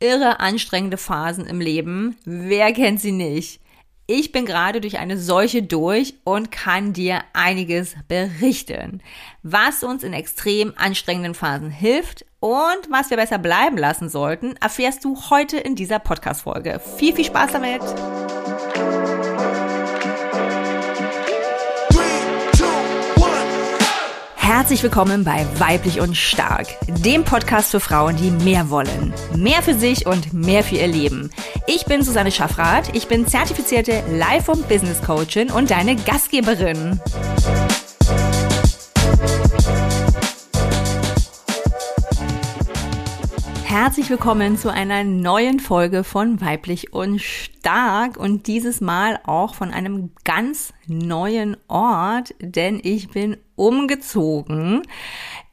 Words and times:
irre 0.00 0.40
anstrengende 0.40 0.96
Phasen 0.96 1.46
im 1.46 1.60
Leben. 1.60 2.16
Wer 2.24 2.72
kennt 2.72 3.00
sie 3.00 3.12
nicht? 3.12 3.60
Ich 4.10 4.32
bin 4.32 4.46
gerade 4.46 4.80
durch 4.80 4.98
eine 4.98 5.18
solche 5.18 5.62
durch 5.62 6.14
und 6.24 6.50
kann 6.50 6.94
dir 6.94 7.20
einiges 7.34 7.94
berichten, 8.08 9.02
was 9.42 9.82
uns 9.82 10.02
in 10.02 10.14
extrem 10.14 10.72
anstrengenden 10.76 11.34
Phasen 11.34 11.70
hilft 11.70 12.24
und 12.40 12.90
was 12.90 13.10
wir 13.10 13.18
besser 13.18 13.38
bleiben 13.38 13.76
lassen 13.76 14.08
sollten, 14.08 14.54
erfährst 14.62 15.04
du 15.04 15.14
heute 15.28 15.58
in 15.58 15.74
dieser 15.74 15.98
Podcast-Folge. 15.98 16.80
Viel, 16.96 17.14
viel 17.14 17.26
Spaß 17.26 17.52
damit! 17.52 17.82
Herzlich 24.50 24.82
willkommen 24.82 25.24
bei 25.24 25.46
Weiblich 25.58 26.00
und 26.00 26.16
Stark, 26.16 26.68
dem 27.04 27.22
Podcast 27.22 27.70
für 27.70 27.80
Frauen, 27.80 28.16
die 28.16 28.30
mehr 28.30 28.70
wollen. 28.70 29.12
Mehr 29.36 29.60
für 29.60 29.74
sich 29.74 30.06
und 30.06 30.32
mehr 30.32 30.64
für 30.64 30.76
ihr 30.76 30.86
Leben. 30.86 31.30
Ich 31.66 31.84
bin 31.84 32.00
Susanne 32.00 32.32
Schaffrath, 32.32 32.96
ich 32.96 33.08
bin 33.08 33.26
zertifizierte 33.26 34.02
Life- 34.10 34.50
und 34.50 34.66
Business 34.66 35.02
Coachin 35.02 35.50
und 35.50 35.70
deine 35.70 35.96
Gastgeberin. 35.96 36.98
Herzlich 43.64 44.08
willkommen 44.08 44.56
zu 44.56 44.72
einer 44.72 45.04
neuen 45.04 45.60
Folge 45.60 46.04
von 46.04 46.40
Weiblich 46.40 46.94
und 46.94 47.20
Stark 47.20 48.16
und 48.16 48.46
dieses 48.46 48.80
Mal 48.80 49.20
auch 49.26 49.54
von 49.54 49.72
einem 49.72 50.12
ganz 50.24 50.72
neuen 50.86 51.58
Ort, 51.68 52.34
denn 52.40 52.80
ich 52.82 53.10
bin 53.10 53.36
umgezogen. 53.58 54.82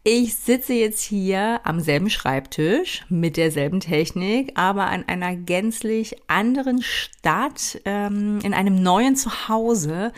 Ich 0.07 0.35
sitze 0.35 0.73
jetzt 0.73 1.01
hier 1.01 1.61
am 1.63 1.79
selben 1.79 2.11
Schreibtisch 2.11 3.03
mit 3.09 3.37
derselben 3.37 3.79
Technik, 3.79 4.51
aber 4.53 4.85
an 4.85 5.03
einer 5.07 5.35
gänzlich 5.35 6.15
anderen 6.27 6.83
Stadt, 6.83 7.81
ähm, 7.85 8.37
in 8.43 8.53
einem 8.53 8.83
neuen 8.83 9.15
Zuhause 9.15 10.11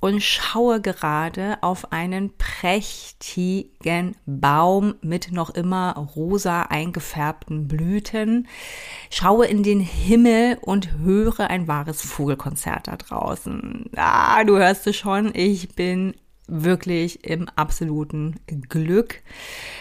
und 0.00 0.22
schaue 0.22 0.80
gerade 0.80 1.58
auf 1.60 1.92
einen 1.92 2.36
prächtigen 2.36 4.16
Baum 4.26 4.94
mit 5.02 5.32
noch 5.32 5.50
immer 5.50 5.94
rosa 6.16 6.62
eingefärbten 6.62 7.66
Blüten, 7.66 8.48
schaue 9.10 9.46
in 9.46 9.62
den 9.62 9.80
Himmel 9.80 10.58
und 10.60 10.98
höre 10.98 11.50
ein 11.50 11.68
wahres 11.68 12.02
Vogelkonzert 12.02 12.88
da 12.88 12.96
draußen. 12.96 13.90
Ah, 13.96 14.44
du 14.44 14.56
hörst 14.56 14.86
es 14.86 14.96
schon, 14.96 15.32
ich 15.34 15.74
bin 15.74 16.14
wirklich 16.48 17.24
im 17.24 17.48
absoluten 17.54 18.36
Glück. 18.68 19.22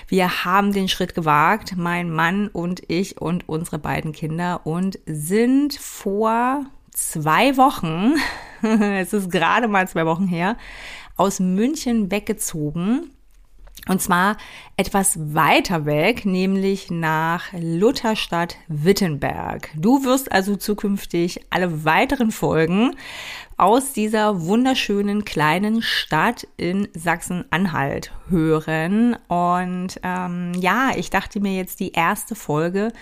Wir 0.08 0.46
haben 0.46 0.74
den 0.74 0.88
Schritt 0.88 1.16
gewagt, 1.16 1.76
mein 1.76 2.12
Mann 2.12 2.50
und 2.50 2.84
ich 2.90 3.20
und 3.20 3.50
unsere 3.50 3.80
beiden 3.80 4.12
Kinder 4.12 4.62
und 4.66 5.00
sind 5.06 5.74
vor 5.76 6.66
zwei 6.92 7.58
Wochen, 7.58 8.16
es 8.62 9.14
ist 9.14 9.32
gerade 9.32 9.68
mal 9.68 9.88
zwei 9.88 10.06
Wochen 10.06 10.28
her, 10.28 10.58
aus 11.16 11.40
München 11.40 12.12
weggezogen. 12.12 13.12
Und 13.88 14.02
zwar 14.02 14.36
etwas 14.76 15.34
weiter 15.34 15.86
weg, 15.86 16.26
nämlich 16.26 16.92
nach 16.92 17.54
Lutherstadt 17.54 18.58
Wittenberg. 18.68 19.70
Du 19.76 20.04
wirst 20.04 20.32
also 20.32 20.58
zukünftig 20.58 21.46
alle 21.52 21.86
weiteren 21.86 22.32
Folgen 22.32 22.96
aus 23.58 23.92
dieser 23.92 24.46
wunderschönen 24.46 25.26
kleinen 25.26 25.82
Stadt 25.82 26.48
in 26.58 26.88
Sachsen-Anhalt 26.94 28.12
hören. 28.30 29.18
Und 29.28 30.00
ähm, 30.04 30.54
ja, 30.60 30.92
ich 30.96 31.10
dachte 31.10 31.40
mir 31.40 31.56
jetzt 31.56 31.80
die 31.80 31.92
erste 31.92 32.36
Folge 32.36 32.94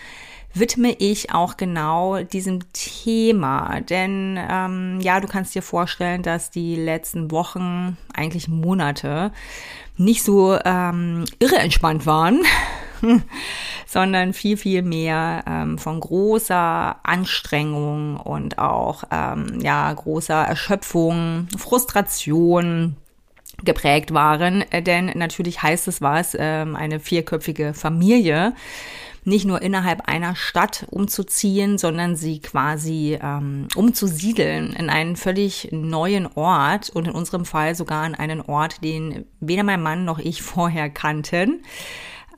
widme 0.55 0.95
ich 0.97 1.33
auch 1.33 1.57
genau 1.57 2.23
diesem 2.23 2.71
Thema. 2.71 3.81
Denn 3.81 4.39
ähm, 4.49 4.99
ja, 5.01 5.19
du 5.19 5.27
kannst 5.27 5.53
dir 5.53 5.61
vorstellen, 5.61 6.23
dass 6.23 6.49
die 6.49 6.75
letzten 6.75 7.29
Wochen, 7.29 7.97
eigentlich 8.13 8.47
Monate, 8.47 9.31
nicht 9.97 10.23
so 10.23 10.57
ähm, 10.63 11.25
irre 11.39 11.57
entspannt 11.57 12.05
waren, 12.05 12.41
sondern 13.85 14.33
viel, 14.33 14.57
viel 14.57 14.81
mehr 14.81 15.43
ähm, 15.47 15.77
von 15.77 15.99
großer 15.99 16.97
Anstrengung 17.03 18.17
und 18.17 18.57
auch 18.59 19.03
ähm, 19.11 19.59
ja, 19.61 19.91
großer 19.91 20.41
Erschöpfung, 20.43 21.47
Frustration, 21.57 22.97
geprägt 23.63 24.13
waren, 24.13 24.65
denn 24.85 25.11
natürlich 25.15 25.63
heißt 25.63 25.87
es 25.87 26.01
was, 26.01 26.35
ähm, 26.37 26.75
eine 26.75 26.99
vierköpfige 26.99 27.73
Familie 27.73 28.53
nicht 29.25 29.45
nur 29.45 29.61
innerhalb 29.61 30.07
einer 30.07 30.35
Stadt 30.35 30.85
umzuziehen, 30.91 31.77
sondern 31.77 32.15
sie 32.15 32.39
quasi 32.39 33.17
ähm, 33.21 33.67
umzusiedeln 33.75 34.73
in 34.73 34.89
einen 34.89 35.15
völlig 35.15 35.69
neuen 35.71 36.27
Ort 36.35 36.91
und 36.91 37.07
in 37.07 37.13
unserem 37.13 37.45
Fall 37.45 37.75
sogar 37.75 38.03
an 38.03 38.15
einen 38.15 38.41
Ort, 38.41 38.83
den 38.83 39.25
weder 39.39 39.63
mein 39.63 39.81
Mann 39.81 40.05
noch 40.05 40.19
ich 40.19 40.43
vorher 40.43 40.89
kannten. 40.89 41.63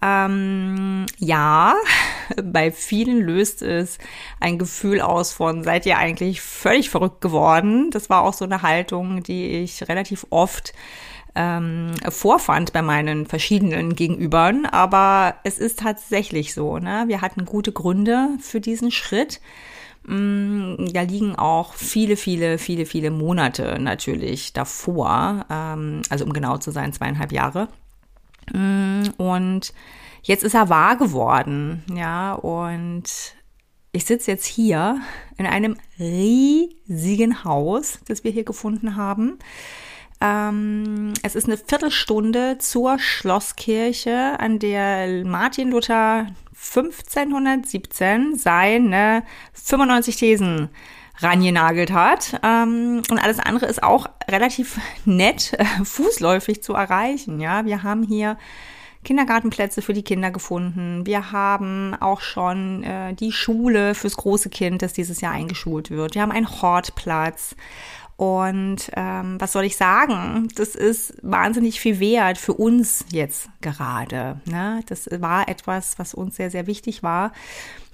Ähm, 0.02 1.06
ja, 1.18 1.76
bei 2.44 2.72
vielen 2.72 3.22
löst 3.22 3.62
es 3.62 3.98
ein 4.40 4.58
Gefühl 4.58 5.02
aus 5.02 5.34
von, 5.34 5.64
seid 5.64 5.86
ihr 5.86 5.98
eigentlich 5.98 6.42
völlig 6.42 6.90
verrückt 6.90 7.22
geworden? 7.22 7.90
Das 7.92 8.10
war 8.10 8.24
auch 8.24 8.34
so 8.34 8.46
eine 8.46 8.62
Haltung, 8.62 9.24
die 9.24 9.48
ich 9.64 9.88
relativ 9.88 10.28
oft 10.30 10.74
ähm, 11.36 11.92
vorfand 12.10 12.74
bei 12.74 12.82
meinen 12.82 13.26
verschiedenen 13.26 13.96
Gegenübern. 13.96 14.66
Aber 14.66 15.36
es 15.44 15.60
ist 15.60 15.80
tatsächlich 15.80 16.54
so. 16.54 16.80
Ne? 16.80 17.06
Wir 17.08 17.22
hatten 17.22 17.46
gute 17.46 17.72
Gründe 17.72 18.30
für 18.42 18.60
diesen 18.60 18.92
Schritt. 18.92 19.40
Mm, 20.04 20.88
da 20.94 21.02
liegen 21.02 21.36
auch 21.36 21.74
viele, 21.74 22.18
viele, 22.18 22.58
viele, 22.58 22.86
viele 22.86 23.12
Monate 23.12 23.78
natürlich 23.80 24.54
davor. 24.54 25.46
Ähm, 25.50 26.02
also 26.10 26.26
um 26.26 26.34
genau 26.34 26.58
zu 26.58 26.72
sein, 26.72 26.94
zweieinhalb 26.94 27.32
Jahre. 27.32 27.68
Mm, 28.54 29.04
und 29.18 29.74
jetzt 30.24 30.44
ist 30.44 30.54
er 30.54 30.70
wahr 30.70 30.98
geworden. 30.98 31.84
Ja, 31.94 32.34
und 32.34 33.36
ich 33.92 34.06
sitze 34.06 34.32
jetzt 34.32 34.46
hier 34.46 35.00
in 35.38 35.46
einem 35.46 35.78
riesigen 36.00 37.44
Haus, 37.44 38.00
das 38.08 38.24
wir 38.24 38.32
hier 38.32 38.44
gefunden 38.44 38.96
haben. 38.96 39.40
Ähm, 40.20 41.14
es 41.24 41.36
ist 41.36 41.46
eine 41.46 41.58
Viertelstunde 41.58 42.58
zur 42.58 43.00
Schlosskirche, 43.00 44.40
an 44.40 44.60
der 44.60 45.24
Martin 45.26 45.72
Luther 45.72 46.28
1517 46.54 48.36
seine 48.36 49.24
95 49.54 50.16
Thesen 50.16 50.70
rangenagelt 51.20 51.92
hat. 51.92 52.40
Ähm, 52.44 53.02
und 53.10 53.20
alles 53.20 53.40
andere 53.40 53.66
ist 53.66 53.84
auch 53.84 54.08
relativ 54.30 54.80
nett 55.06 55.54
äh, 55.54 55.66
fußläufig 55.84 56.64
zu 56.64 56.74
erreichen. 56.74 57.40
Ja, 57.40 57.66
wir 57.66 57.84
haben 57.84 58.04
hier 58.04 58.38
Kindergartenplätze 59.04 59.82
für 59.82 59.94
die 59.94 60.04
Kinder 60.04 60.32
gefunden. 60.32 61.06
Wir 61.06 61.32
haben 61.32 61.96
auch 62.00 62.22
schon 62.22 62.84
äh, 62.84 63.14
die 63.14 63.32
Schule 63.32 63.96
fürs 63.96 64.18
große 64.18 64.50
Kind, 64.50 64.82
das 64.82 64.94
dieses 64.94 65.22
Jahr 65.22 65.34
eingeschult 65.34 65.92
wird. 65.92 66.16
Wir 66.16 66.22
haben 66.22 66.32
einen 66.32 66.62
Hortplatz. 66.62 67.56
Und 68.18 68.90
ähm, 68.96 69.40
was 69.40 69.52
soll 69.54 69.64
ich 69.64 69.78
sagen? 69.78 70.48
Das 70.56 70.70
ist 70.74 71.14
wahnsinnig 71.22 71.80
viel 71.80 72.00
wert 72.00 72.40
für 72.40 72.54
uns 72.54 73.06
jetzt 73.12 73.48
gerade. 73.62 74.42
Ne? 74.46 74.82
Das 74.88 75.08
war 75.20 75.48
etwas, 75.48 76.00
was 76.00 76.16
uns 76.16 76.36
sehr, 76.36 76.50
sehr 76.50 76.66
wichtig 76.66 77.04
war. 77.04 77.32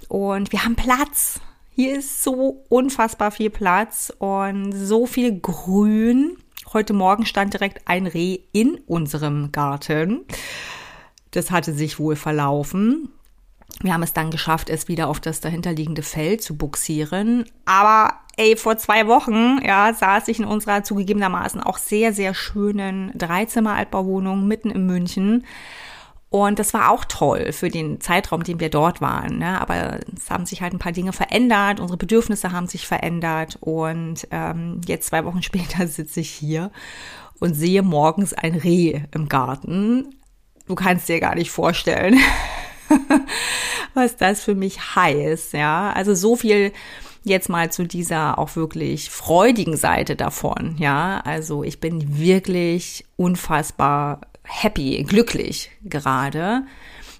Und 0.08 0.50
wir 0.50 0.64
haben 0.64 0.76
Platz. 0.76 1.40
Hier 1.76 1.98
ist 1.98 2.22
so 2.22 2.64
unfassbar 2.68 3.32
viel 3.32 3.50
Platz 3.50 4.12
und 4.18 4.70
so 4.70 5.06
viel 5.06 5.40
Grün. 5.40 6.36
Heute 6.72 6.92
Morgen 6.92 7.26
stand 7.26 7.52
direkt 7.52 7.88
ein 7.88 8.06
Reh 8.06 8.38
in 8.52 8.76
unserem 8.86 9.50
Garten. 9.50 10.20
Das 11.32 11.50
hatte 11.50 11.72
sich 11.72 11.98
wohl 11.98 12.14
verlaufen. 12.14 13.08
Wir 13.80 13.92
haben 13.92 14.04
es 14.04 14.12
dann 14.12 14.30
geschafft, 14.30 14.70
es 14.70 14.86
wieder 14.86 15.08
auf 15.08 15.18
das 15.18 15.40
dahinterliegende 15.40 16.02
Feld 16.02 16.42
zu 16.42 16.56
buxieren. 16.56 17.44
Aber 17.64 18.20
ey, 18.36 18.56
vor 18.56 18.76
zwei 18.78 19.08
Wochen, 19.08 19.58
ja, 19.64 19.92
saß 19.92 20.28
ich 20.28 20.38
in 20.38 20.44
unserer 20.44 20.84
zugegebenermaßen 20.84 21.60
auch 21.60 21.78
sehr, 21.78 22.12
sehr 22.12 22.34
schönen 22.34 23.10
Dreizimmer-Altbauwohnung 23.18 24.46
mitten 24.46 24.70
in 24.70 24.86
München. 24.86 25.44
Und 26.34 26.58
das 26.58 26.74
war 26.74 26.90
auch 26.90 27.04
toll 27.04 27.52
für 27.52 27.68
den 27.68 28.00
Zeitraum, 28.00 28.42
den 28.42 28.58
wir 28.58 28.68
dort 28.68 29.00
waren. 29.00 29.38
Ne? 29.38 29.60
Aber 29.60 30.00
es 30.16 30.30
haben 30.30 30.46
sich 30.46 30.62
halt 30.62 30.72
ein 30.72 30.80
paar 30.80 30.90
Dinge 30.90 31.12
verändert, 31.12 31.78
unsere 31.78 31.96
Bedürfnisse 31.96 32.50
haben 32.50 32.66
sich 32.66 32.88
verändert. 32.88 33.56
Und 33.60 34.26
ähm, 34.32 34.80
jetzt 34.84 35.06
zwei 35.06 35.24
Wochen 35.24 35.42
später 35.44 35.86
sitze 35.86 36.18
ich 36.18 36.30
hier 36.30 36.72
und 37.38 37.54
sehe 37.54 37.82
morgens 37.82 38.32
ein 38.32 38.56
Reh 38.56 39.02
im 39.12 39.28
Garten. 39.28 40.16
Du 40.66 40.74
kannst 40.74 41.08
dir 41.08 41.20
gar 41.20 41.36
nicht 41.36 41.52
vorstellen, 41.52 42.18
was 43.94 44.16
das 44.16 44.42
für 44.42 44.56
mich 44.56 44.96
heißt. 44.96 45.52
Ja, 45.52 45.92
also 45.92 46.16
so 46.16 46.34
viel 46.34 46.72
jetzt 47.22 47.48
mal 47.48 47.70
zu 47.70 47.84
dieser 47.84 48.40
auch 48.40 48.56
wirklich 48.56 49.08
freudigen 49.08 49.76
Seite 49.76 50.16
davon. 50.16 50.74
Ja, 50.80 51.20
also 51.24 51.62
ich 51.62 51.78
bin 51.78 52.18
wirklich 52.18 53.04
unfassbar 53.14 54.20
happy, 54.44 55.04
glücklich 55.04 55.70
gerade. 55.84 56.64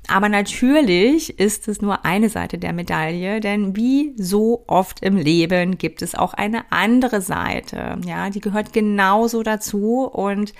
Aber 0.06 0.28
natürlich 0.28 1.38
ist 1.38 1.66
es 1.66 1.80
nur 1.80 2.04
eine 2.04 2.28
Seite 2.28 2.58
der 2.58 2.74
Medaille, 2.74 3.40
denn 3.40 3.74
wie 3.74 4.12
so 4.18 4.64
oft 4.66 5.02
im 5.02 5.16
Leben 5.16 5.78
gibt 5.78 6.02
es 6.02 6.14
auch 6.14 6.34
eine 6.34 6.70
andere 6.70 7.22
Seite. 7.22 7.98
Ja, 8.04 8.28
die 8.28 8.40
gehört 8.40 8.74
genauso 8.74 9.42
dazu 9.42 10.04
und 10.04 10.52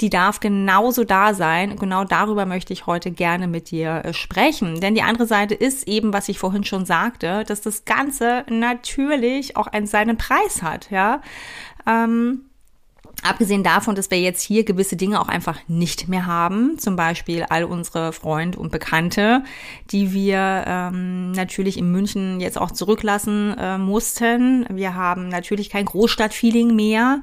die 0.00 0.10
darf 0.10 0.40
genauso 0.40 1.04
da 1.04 1.32
sein. 1.32 1.76
Genau 1.76 2.04
darüber 2.04 2.44
möchte 2.44 2.74
ich 2.74 2.86
heute 2.86 3.10
gerne 3.10 3.46
mit 3.46 3.70
dir 3.70 4.02
äh, 4.04 4.12
sprechen. 4.12 4.80
Denn 4.80 4.94
die 4.94 5.02
andere 5.02 5.26
Seite 5.26 5.54
ist 5.54 5.88
eben, 5.88 6.12
was 6.12 6.28
ich 6.28 6.38
vorhin 6.38 6.64
schon 6.64 6.84
sagte, 6.84 7.44
dass 7.44 7.62
das 7.62 7.84
Ganze 7.86 8.44
natürlich 8.50 9.56
auch 9.56 9.68
einen, 9.68 9.86
seinen 9.86 10.18
Preis 10.18 10.62
hat. 10.62 10.90
Ja. 10.90 11.22
Ähm, 11.86 12.42
Abgesehen 13.22 13.62
davon, 13.62 13.94
dass 13.94 14.10
wir 14.10 14.18
jetzt 14.18 14.42
hier 14.42 14.64
gewisse 14.64 14.96
Dinge 14.96 15.20
auch 15.20 15.28
einfach 15.28 15.56
nicht 15.68 16.08
mehr 16.08 16.26
haben, 16.26 16.76
zum 16.78 16.96
Beispiel 16.96 17.46
all 17.48 17.62
unsere 17.62 18.12
Freunde 18.12 18.58
und 18.58 18.72
Bekannte, 18.72 19.44
die 19.92 20.12
wir 20.12 20.64
ähm, 20.66 21.30
natürlich 21.30 21.78
in 21.78 21.92
München 21.92 22.40
jetzt 22.40 22.58
auch 22.60 22.72
zurücklassen 22.72 23.56
äh, 23.56 23.78
mussten. 23.78 24.66
Wir 24.70 24.96
haben 24.96 25.28
natürlich 25.28 25.70
kein 25.70 25.84
Großstadtfeeling 25.84 26.74
mehr, 26.74 27.22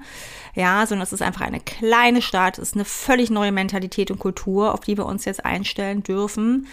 ja, 0.56 0.86
sondern 0.86 1.04
es 1.04 1.12
ist 1.12 1.22
einfach 1.22 1.42
eine 1.42 1.60
kleine 1.60 2.22
Stadt, 2.22 2.60
es 2.60 2.69
ist 2.69 2.75
eine 2.75 2.86
völlig 2.86 3.30
neue 3.30 3.51
Mentalität 3.51 4.10
und 4.10 4.19
Kultur, 4.19 4.74
auf 4.74 4.80
die 4.80 4.96
wir 4.96 5.06
uns 5.06 5.25
jetzt 5.25 5.44
einstellen 5.44 6.01
dürfen 6.01 6.66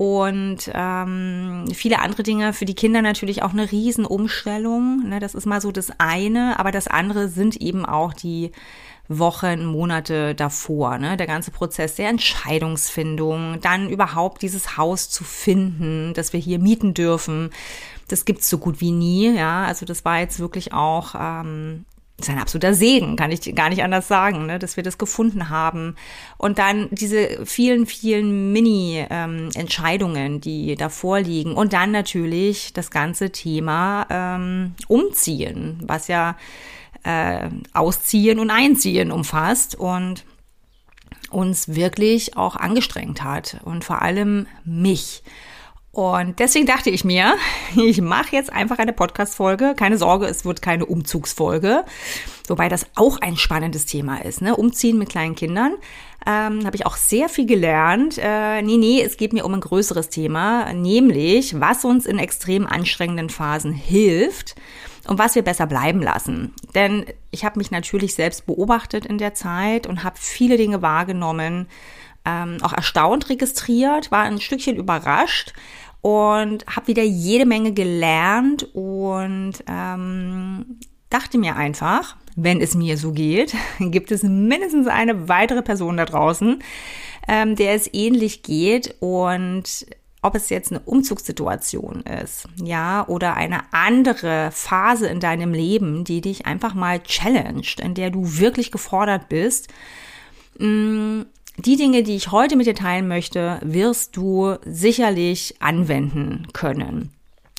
und 0.00 0.70
ähm, 0.72 1.66
viele 1.74 1.98
andere 1.98 2.22
Dinge 2.22 2.54
für 2.54 2.64
die 2.64 2.74
Kinder 2.74 3.02
natürlich 3.02 3.42
auch 3.42 3.50
eine 3.50 3.70
Riesenumstellung. 3.70 5.06
Ne? 5.06 5.20
Das 5.20 5.34
ist 5.34 5.44
mal 5.44 5.60
so 5.60 5.72
das 5.72 5.92
eine, 5.98 6.58
aber 6.58 6.70
das 6.70 6.88
andere 6.88 7.28
sind 7.28 7.56
eben 7.56 7.84
auch 7.84 8.14
die 8.14 8.50
Wochen, 9.08 9.66
Monate 9.66 10.34
davor, 10.34 10.96
ne? 10.96 11.18
der 11.18 11.26
ganze 11.26 11.50
Prozess 11.50 11.96
der 11.96 12.08
Entscheidungsfindung, 12.08 13.60
dann 13.60 13.90
überhaupt 13.90 14.40
dieses 14.40 14.78
Haus 14.78 15.10
zu 15.10 15.22
finden, 15.22 16.14
dass 16.14 16.32
wir 16.32 16.40
hier 16.40 16.60
mieten 16.60 16.94
dürfen. 16.94 17.50
Das 18.08 18.24
gibt's 18.24 18.48
so 18.48 18.56
gut 18.56 18.80
wie 18.80 18.92
nie, 18.92 19.36
ja. 19.36 19.66
Also 19.66 19.84
das 19.84 20.06
war 20.06 20.18
jetzt 20.20 20.38
wirklich 20.38 20.72
auch 20.72 21.14
ähm, 21.14 21.84
ist 22.22 22.30
ein 22.30 22.38
absoluter 22.38 22.74
Segen, 22.74 23.16
kann 23.16 23.30
ich 23.30 23.54
gar 23.54 23.68
nicht 23.68 23.82
anders 23.82 24.08
sagen, 24.08 24.46
ne, 24.46 24.58
dass 24.58 24.76
wir 24.76 24.84
das 24.84 24.98
gefunden 24.98 25.48
haben. 25.48 25.96
Und 26.38 26.58
dann 26.58 26.88
diese 26.90 27.44
vielen, 27.46 27.86
vielen 27.86 28.52
Mini-Entscheidungen, 28.52 30.34
ähm, 30.34 30.40
die 30.40 30.74
davor 30.74 31.20
liegen. 31.20 31.54
Und 31.54 31.72
dann 31.72 31.90
natürlich 31.90 32.72
das 32.72 32.90
ganze 32.90 33.30
Thema 33.30 34.06
ähm, 34.10 34.74
Umziehen, 34.88 35.78
was 35.86 36.08
ja 36.08 36.36
äh, 37.04 37.48
Ausziehen 37.72 38.38
und 38.38 38.50
Einziehen 38.50 39.10
umfasst 39.12 39.74
und 39.74 40.24
uns 41.30 41.74
wirklich 41.74 42.36
auch 42.36 42.56
angestrengt 42.56 43.22
hat 43.22 43.58
und 43.64 43.84
vor 43.84 44.02
allem 44.02 44.46
mich. 44.64 45.22
Und 45.92 46.38
deswegen 46.38 46.66
dachte 46.66 46.90
ich 46.90 47.04
mir, 47.04 47.34
ich 47.76 48.00
mache 48.00 48.36
jetzt 48.36 48.52
einfach 48.52 48.78
eine 48.78 48.92
Podcast-Folge. 48.92 49.74
Keine 49.76 49.98
Sorge, 49.98 50.26
es 50.26 50.44
wird 50.44 50.62
keine 50.62 50.86
Umzugsfolge. 50.86 51.84
Wobei 52.46 52.68
das 52.68 52.86
auch 52.94 53.20
ein 53.20 53.36
spannendes 53.36 53.86
Thema 53.86 54.24
ist. 54.24 54.40
Ne? 54.40 54.56
Umziehen 54.56 54.98
mit 54.98 55.08
kleinen 55.08 55.34
Kindern. 55.34 55.74
Ähm, 56.26 56.66
habe 56.66 56.76
ich 56.76 56.86
auch 56.86 56.96
sehr 56.96 57.28
viel 57.28 57.46
gelernt. 57.46 58.18
Äh, 58.22 58.62
nee, 58.62 58.76
nee, 58.76 59.02
es 59.02 59.16
geht 59.16 59.32
mir 59.32 59.44
um 59.44 59.54
ein 59.54 59.60
größeres 59.60 60.10
Thema, 60.10 60.72
nämlich 60.72 61.58
was 61.58 61.84
uns 61.84 62.06
in 62.06 62.18
extrem 62.18 62.66
anstrengenden 62.66 63.30
Phasen 63.30 63.72
hilft 63.72 64.54
und 65.08 65.18
was 65.18 65.34
wir 65.34 65.42
besser 65.42 65.66
bleiben 65.66 66.02
lassen. 66.02 66.54
Denn 66.74 67.06
ich 67.30 67.44
habe 67.44 67.58
mich 67.58 67.70
natürlich 67.70 68.14
selbst 68.14 68.46
beobachtet 68.46 69.06
in 69.06 69.16
der 69.16 69.32
Zeit 69.32 69.86
und 69.86 70.04
habe 70.04 70.16
viele 70.18 70.58
Dinge 70.58 70.82
wahrgenommen, 70.82 71.68
ähm, 72.24 72.58
auch 72.62 72.72
erstaunt 72.72 73.28
registriert, 73.28 74.10
war 74.10 74.22
ein 74.22 74.40
Stückchen 74.40 74.76
überrascht 74.76 75.52
und 76.00 76.66
habe 76.66 76.88
wieder 76.88 77.02
jede 77.02 77.46
Menge 77.46 77.72
gelernt 77.72 78.68
und 78.74 79.52
ähm, 79.66 80.78
dachte 81.10 81.38
mir 81.38 81.56
einfach, 81.56 82.16
wenn 82.36 82.60
es 82.60 82.74
mir 82.74 82.96
so 82.96 83.12
geht, 83.12 83.54
gibt 83.78 84.12
es 84.12 84.22
mindestens 84.22 84.86
eine 84.86 85.28
weitere 85.28 85.62
Person 85.62 85.96
da 85.96 86.04
draußen, 86.04 86.62
ähm, 87.28 87.56
der 87.56 87.74
es 87.74 87.92
ähnlich 87.92 88.42
geht 88.42 88.96
und 89.00 89.86
ob 90.22 90.34
es 90.34 90.50
jetzt 90.50 90.70
eine 90.70 90.80
Umzugssituation 90.80 92.02
ist, 92.02 92.46
ja, 92.62 93.06
oder 93.08 93.36
eine 93.36 93.62
andere 93.72 94.50
Phase 94.52 95.06
in 95.08 95.18
deinem 95.18 95.54
Leben, 95.54 96.04
die 96.04 96.20
dich 96.20 96.44
einfach 96.44 96.74
mal 96.74 97.00
challenged, 97.00 97.80
in 97.80 97.94
der 97.94 98.10
du 98.10 98.38
wirklich 98.38 98.70
gefordert 98.70 99.30
bist, 99.30 99.68
mm, 100.58 101.22
die 101.56 101.76
Dinge, 101.76 102.02
die 102.02 102.16
ich 102.16 102.32
heute 102.32 102.56
mit 102.56 102.66
dir 102.66 102.74
teilen 102.74 103.08
möchte, 103.08 103.58
wirst 103.62 104.16
du 104.16 104.56
sicherlich 104.64 105.56
anwenden 105.60 106.48
können. 106.52 107.10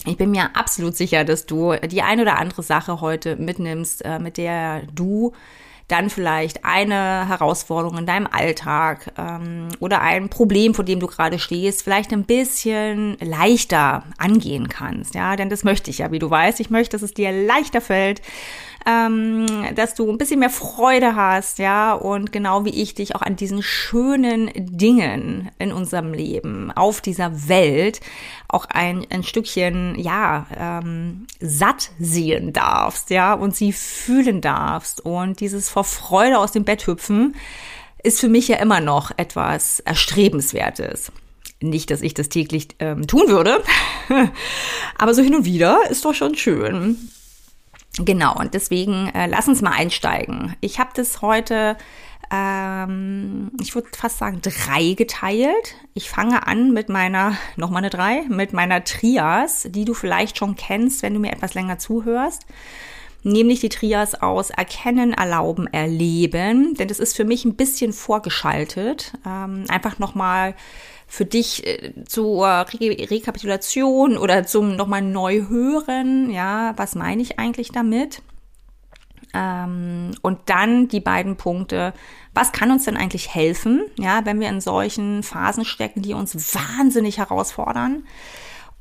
Ich 0.06 0.18
bin 0.18 0.32
mir 0.32 0.56
absolut 0.56 0.96
sicher, 0.96 1.24
dass 1.24 1.46
du 1.46 1.76
die 1.76 2.02
ein 2.02 2.20
oder 2.20 2.40
andere 2.40 2.64
Sache 2.64 3.02
heute 3.02 3.36
mitnimmst, 3.36 4.04
äh, 4.04 4.18
mit 4.18 4.38
der 4.38 4.82
du 4.94 5.34
dann 5.92 6.10
vielleicht 6.10 6.64
eine 6.64 7.28
Herausforderung 7.28 7.98
in 7.98 8.06
deinem 8.06 8.28
Alltag 8.32 9.12
ähm, 9.18 9.68
oder 9.80 10.02
ein 10.02 10.30
Problem, 10.30 10.74
vor 10.74 10.86
dem 10.86 11.00
du 11.00 11.08
gerade 11.08 11.38
stehst, 11.38 11.84
vielleicht 11.84 12.14
ein 12.14 12.24
bisschen 12.24 13.18
leichter 13.20 14.04
angehen 14.18 14.70
kannst. 14.70 15.16
Ja, 15.16 15.36
denn 15.36 15.50
das 15.50 15.64
möchte 15.64 15.90
ich 15.90 15.98
ja, 15.98 16.12
wie 16.12 16.20
du 16.20 16.30
weißt. 16.30 16.62
Ich 16.62 16.70
möchte, 16.70 16.96
dass 16.96 17.02
es 17.02 17.14
dir 17.14 17.32
leichter 17.32 17.82
fällt, 17.82 18.22
ähm, 18.86 19.46
dass 19.76 19.94
du 19.94 20.10
ein 20.10 20.18
bisschen 20.18 20.40
mehr 20.40 20.50
Freude 20.50 21.16
hast, 21.16 21.60
ja, 21.60 21.94
und 21.94 22.32
genau 22.32 22.66
wie 22.66 22.82
ich 22.82 22.96
dich 22.96 23.16
auch 23.16 23.22
an 23.22 23.36
diesen 23.36 23.62
schönen 23.62 24.50
Dingen 24.56 25.52
in 25.60 25.72
unserem 25.72 26.14
Leben, 26.14 26.72
auf 26.72 27.02
dieser 27.02 27.48
Welt, 27.48 28.00
auch 28.48 28.66
ein, 28.66 29.06
ein 29.10 29.24
Stückchen, 29.24 29.96
ja, 30.00 30.48
ähm, 30.58 31.28
satt 31.40 31.92
sehen 32.00 32.54
darfst, 32.54 33.10
ja, 33.10 33.34
und 33.34 33.56
sie 33.56 33.74
fühlen 33.74 34.42
darfst 34.42 35.02
und 35.02 35.40
dieses 35.40 35.70
vor 35.70 35.84
Freude 35.84 36.40
aus 36.40 36.52
dem 36.52 36.64
Bett 36.64 36.88
hüpfen, 36.88 37.36
ist 38.04 38.20
für 38.20 38.30
mich 38.30 38.48
ja 38.48 38.58
immer 38.58 38.80
noch 38.80 39.12
etwas 39.18 39.80
Erstrebenswertes. 39.82 41.12
Nicht, 41.60 41.92
dass 41.92 42.02
ich 42.02 42.16
das 42.16 42.30
täglich 42.30 42.70
ähm, 42.80 43.06
tun 43.06 43.28
würde, 43.28 43.64
aber 44.98 45.14
so 45.14 45.22
hin 45.22 45.36
und 45.36 45.46
wieder 45.46 45.82
ist 45.90 46.06
doch 46.06 46.16
schon 46.16 46.34
schön. 46.34 46.98
Genau, 47.98 48.38
und 48.38 48.54
deswegen 48.54 49.10
äh, 49.10 49.28
lass 49.28 49.48
uns 49.48 49.62
mal 49.62 49.72
einsteigen. 49.72 50.56
Ich 50.62 50.80
habe 50.80 50.92
das 50.96 51.22
heute, 51.22 51.76
ähm, 52.32 53.52
ich 53.60 53.76
würde 53.76 53.90
fast 53.98 54.18
sagen, 54.18 54.40
drei 54.42 54.94
geteilt. 54.94 55.76
Ich 55.94 56.10
fange 56.10 56.48
an 56.48 56.72
mit 56.72 56.88
meiner, 56.88 57.36
nochmal 57.58 57.82
eine 57.82 57.90
drei, 57.90 58.24
mit 58.30 58.54
meiner 58.54 58.84
Trias, 58.86 59.68
die 59.70 59.84
du 59.84 59.94
vielleicht 59.94 60.38
schon 60.38 60.56
kennst, 60.56 61.04
wenn 61.04 61.14
du 61.14 61.20
mir 61.20 61.34
etwas 61.34 61.54
länger 61.54 61.80
zuhörst. 61.80 62.46
Nämlich 63.24 63.60
die 63.60 63.70
Trias 63.70 64.16
aus 64.16 64.50
Erkennen, 64.50 65.14
Erlauben, 65.14 65.68
Erleben. 65.68 66.74
Denn 66.76 66.88
das 66.88 67.00
ist 67.00 67.16
für 67.16 67.26
mich 67.26 67.44
ein 67.46 67.56
bisschen 67.56 67.94
vorgeschaltet. 67.94 69.14
Ähm, 69.28 69.66
einfach 69.68 70.00
nochmal 70.00 70.56
für 71.12 71.26
dich 71.26 71.68
äh, 71.68 71.92
zur 72.06 72.48
Re 72.48 73.10
Rekapitulation 73.12 74.18
oder 74.18 74.46
zum 74.48 74.78
nochmal 74.78 75.02
neu 75.02 75.42
hören, 75.50 76.30
ja, 76.32 76.74
was 76.78 76.96
meine 76.96 77.22
ich 77.22 77.38
eigentlich 77.38 77.74
damit? 77.74 78.22
Ähm, 79.34 80.12
und 80.22 80.40
dann 80.46 80.88
die 80.88 81.02
beiden 81.02 81.36
Punkte, 81.36 81.94
was 82.34 82.54
kann 82.54 82.72
uns 82.72 82.86
denn 82.86 82.96
eigentlich 82.96 83.36
helfen, 83.36 83.84
ja, 83.98 84.22
wenn 84.24 84.40
wir 84.40 84.48
in 84.48 84.62
solchen 84.62 85.22
Phasen 85.22 85.66
stecken, 85.66 86.02
die 86.02 86.14
uns 86.14 86.56
wahnsinnig 86.56 87.18
herausfordern? 87.18 88.06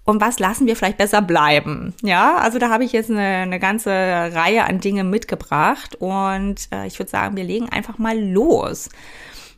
Und 0.05 0.21
was 0.21 0.39
lassen 0.39 0.69
wir 0.69 0.77
vielleicht 0.77 0.99
besser 0.99 1.23
bleiben? 1.23 1.95
Ja, 2.01 2.37
also 2.37 2.61
da 2.61 2.71
habe 2.71 2.85
ich 2.85 2.93
jetzt 2.93 3.11
eine, 3.11 3.27
eine 3.27 3.59
ganze 3.59 3.91
Reihe 3.91 4.63
an 4.67 4.79
Dingen 4.79 5.11
mitgebracht 5.11 5.97
und 5.97 6.69
äh, 6.73 6.87
ich 6.87 7.01
würde 7.01 7.11
sagen, 7.11 7.37
wir 7.37 7.45
legen 7.45 7.69
einfach 7.71 7.99
mal 7.99 8.17
los. 8.17 8.89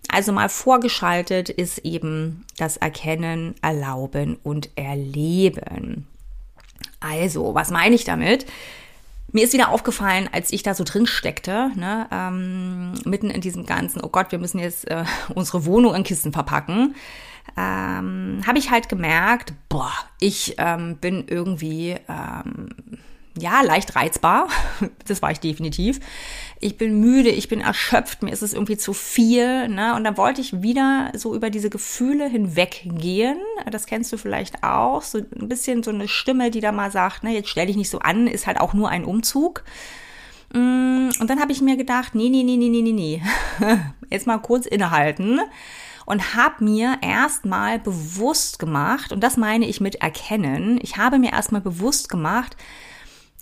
Also 0.08 0.32
mal 0.32 0.48
vorgeschaltet 0.48 1.48
ist 1.48 1.78
eben 1.78 2.44
das 2.58 2.76
Erkennen, 2.76 3.54
Erlauben 3.62 4.36
und 4.42 4.70
Erleben. 4.76 6.06
Also, 7.00 7.54
was 7.54 7.70
meine 7.70 7.94
ich 7.94 8.04
damit? 8.04 8.46
Mir 9.32 9.44
ist 9.44 9.54
wieder 9.54 9.70
aufgefallen, 9.70 10.28
als 10.30 10.52
ich 10.52 10.62
da 10.62 10.74
so 10.74 10.84
drin 10.84 11.06
steckte, 11.06 11.70
ne, 11.74 12.06
ähm, 12.12 12.92
mitten 13.04 13.30
in 13.30 13.40
diesem 13.40 13.64
ganzen, 13.64 14.02
oh 14.02 14.08
Gott, 14.08 14.30
wir 14.30 14.38
müssen 14.38 14.58
jetzt 14.58 14.88
äh, 14.90 15.04
unsere 15.34 15.64
Wohnung 15.64 15.94
in 15.94 16.04
Kisten 16.04 16.32
verpacken, 16.32 16.94
ähm, 17.56 18.42
habe 18.46 18.58
ich 18.58 18.70
halt 18.70 18.90
gemerkt, 18.90 19.54
boah, 19.70 19.92
ich 20.20 20.56
ähm, 20.58 20.96
bin 20.96 21.24
irgendwie 21.28 21.96
ähm, 22.08 22.68
ja, 23.38 23.62
leicht 23.62 23.96
reizbar. 23.96 24.48
Das 25.06 25.20
war 25.20 25.30
ich 25.30 25.40
definitiv. 25.40 26.00
Ich 26.60 26.76
bin 26.78 27.00
müde, 27.00 27.28
ich 27.30 27.48
bin 27.48 27.60
erschöpft, 27.60 28.22
mir 28.22 28.32
ist 28.32 28.42
es 28.42 28.52
irgendwie 28.52 28.76
zu 28.76 28.92
viel. 28.92 29.68
Ne? 29.68 29.94
Und 29.94 30.04
dann 30.04 30.16
wollte 30.16 30.40
ich 30.40 30.62
wieder 30.62 31.12
so 31.14 31.34
über 31.34 31.50
diese 31.50 31.70
Gefühle 31.70 32.28
hinweggehen. 32.28 33.38
Das 33.70 33.86
kennst 33.86 34.12
du 34.12 34.16
vielleicht 34.16 34.62
auch. 34.62 35.02
So 35.02 35.18
ein 35.18 35.48
bisschen 35.48 35.82
so 35.82 35.90
eine 35.90 36.08
Stimme, 36.08 36.50
die 36.50 36.60
da 36.60 36.72
mal 36.72 36.90
sagt, 36.90 37.24
ne, 37.24 37.34
jetzt 37.34 37.48
stell 37.48 37.66
dich 37.66 37.76
nicht 37.76 37.90
so 37.90 37.98
an, 37.98 38.26
ist 38.26 38.46
halt 38.46 38.60
auch 38.60 38.74
nur 38.74 38.88
ein 38.88 39.04
Umzug. 39.04 39.64
Mm, 40.52 41.10
und 41.20 41.28
dann 41.28 41.40
habe 41.40 41.52
ich 41.52 41.60
mir 41.60 41.76
gedacht, 41.76 42.14
nee, 42.14 42.28
nee, 42.28 42.42
nee, 42.42 42.56
nee, 42.56 42.68
nee, 42.68 42.82
nee, 42.82 42.92
nee. 42.92 43.22
Jetzt 44.10 44.26
mal 44.26 44.38
kurz 44.38 44.66
innehalten 44.66 45.40
und 46.06 46.34
habe 46.34 46.64
mir 46.64 46.98
erstmal 47.00 47.78
bewusst 47.78 48.58
gemacht, 48.58 49.12
und 49.12 49.20
das 49.20 49.36
meine 49.36 49.66
ich 49.66 49.80
mit 49.80 49.96
erkennen, 49.96 50.78
ich 50.82 50.96
habe 50.96 51.18
mir 51.18 51.32
erstmal 51.32 51.60
bewusst 51.60 52.08
gemacht, 52.08 52.56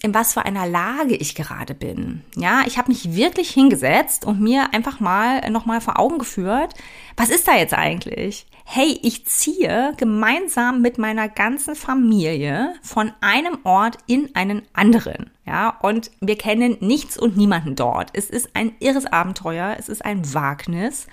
in 0.02 0.14
was 0.14 0.32
für 0.32 0.44
einer 0.44 0.66
Lage 0.66 1.14
ich 1.14 1.34
gerade 1.34 1.74
bin. 1.74 2.22
Ja, 2.36 2.62
ich 2.66 2.78
habe 2.78 2.88
mich 2.88 3.14
wirklich 3.14 3.50
hingesetzt 3.50 4.24
und 4.24 4.40
mir 4.40 4.72
einfach 4.72 5.00
mal 5.00 5.48
nochmal 5.50 5.80
vor 5.80 5.98
Augen 5.98 6.18
geführt, 6.18 6.74
was 7.16 7.30
ist 7.30 7.46
da 7.46 7.56
jetzt 7.56 7.74
eigentlich? 7.74 8.46
Hey, 8.64 8.98
ich 9.02 9.26
ziehe 9.26 9.94
gemeinsam 9.96 10.80
mit 10.80 10.96
meiner 10.96 11.28
ganzen 11.28 11.74
Familie 11.74 12.74
von 12.82 13.12
einem 13.20 13.58
Ort 13.64 13.98
in 14.06 14.34
einen 14.34 14.62
anderen. 14.72 15.30
Ja, 15.44 15.70
und 15.82 16.10
wir 16.20 16.38
kennen 16.38 16.76
nichts 16.80 17.18
und 17.18 17.36
niemanden 17.36 17.74
dort. 17.74 18.10
Es 18.12 18.30
ist 18.30 18.50
ein 18.54 18.72
irres 18.78 19.06
Abenteuer, 19.06 19.76
es 19.78 19.88
ist 19.88 20.04
ein 20.04 20.32
Wagnis. 20.32 21.08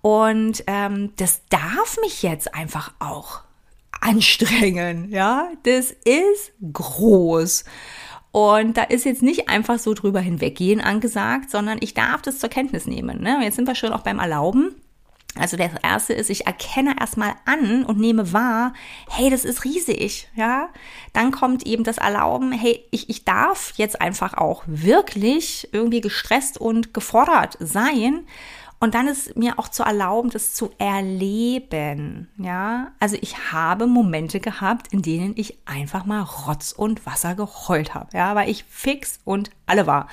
Und 0.00 0.64
ähm, 0.66 1.12
das 1.16 1.42
darf 1.50 1.98
mich 2.00 2.22
jetzt 2.22 2.54
einfach 2.54 2.92
auch 2.98 3.42
anstrengen. 4.00 5.10
Ja, 5.10 5.50
das 5.64 5.90
ist 5.90 6.52
groß. 6.72 7.64
Und 8.30 8.76
da 8.76 8.82
ist 8.82 9.04
jetzt 9.04 9.22
nicht 9.22 9.48
einfach 9.48 9.78
so 9.78 9.94
drüber 9.94 10.20
hinweggehen 10.20 10.80
angesagt, 10.80 11.50
sondern 11.50 11.78
ich 11.80 11.94
darf 11.94 12.22
das 12.22 12.38
zur 12.38 12.50
Kenntnis 12.50 12.86
nehmen. 12.86 13.22
Ne? 13.22 13.40
Jetzt 13.42 13.56
sind 13.56 13.66
wir 13.66 13.74
schon 13.74 13.92
auch 13.92 14.02
beim 14.02 14.18
Erlauben. 14.18 14.74
Also 15.34 15.56
das 15.56 15.70
erste 15.82 16.14
ist, 16.14 16.30
ich 16.30 16.46
erkenne 16.46 16.96
erstmal 16.98 17.34
an 17.44 17.84
und 17.84 17.98
nehme 17.98 18.32
wahr, 18.32 18.72
hey, 19.08 19.30
das 19.30 19.44
ist 19.44 19.64
riesig, 19.64 20.28
ja. 20.34 20.68
Dann 21.12 21.30
kommt 21.30 21.64
eben 21.66 21.84
das 21.84 21.98
Erlauben, 21.98 22.50
hey, 22.50 22.84
ich, 22.90 23.08
ich 23.08 23.24
darf 23.24 23.72
jetzt 23.76 24.00
einfach 24.00 24.34
auch 24.34 24.64
wirklich 24.66 25.68
irgendwie 25.72 26.00
gestresst 26.00 26.58
und 26.58 26.92
gefordert 26.92 27.56
sein 27.60 28.26
und 28.80 28.94
dann 28.94 29.08
ist 29.08 29.36
mir 29.36 29.58
auch 29.58 29.68
zu 29.68 29.82
erlauben, 29.82 30.30
das 30.30 30.54
zu 30.54 30.70
erleben. 30.78 32.28
Ja, 32.36 32.92
also 33.00 33.16
ich 33.20 33.52
habe 33.52 33.86
Momente 33.86 34.38
gehabt, 34.38 34.92
in 34.92 35.02
denen 35.02 35.34
ich 35.36 35.58
einfach 35.66 36.04
mal 36.04 36.22
Rotz 36.22 36.72
und 36.72 37.04
Wasser 37.04 37.34
geheult 37.34 37.94
habe. 37.94 38.16
Ja, 38.16 38.34
weil 38.34 38.48
ich 38.48 38.64
fix 38.64 39.18
und 39.24 39.50
alle 39.66 39.86
war 39.86 40.08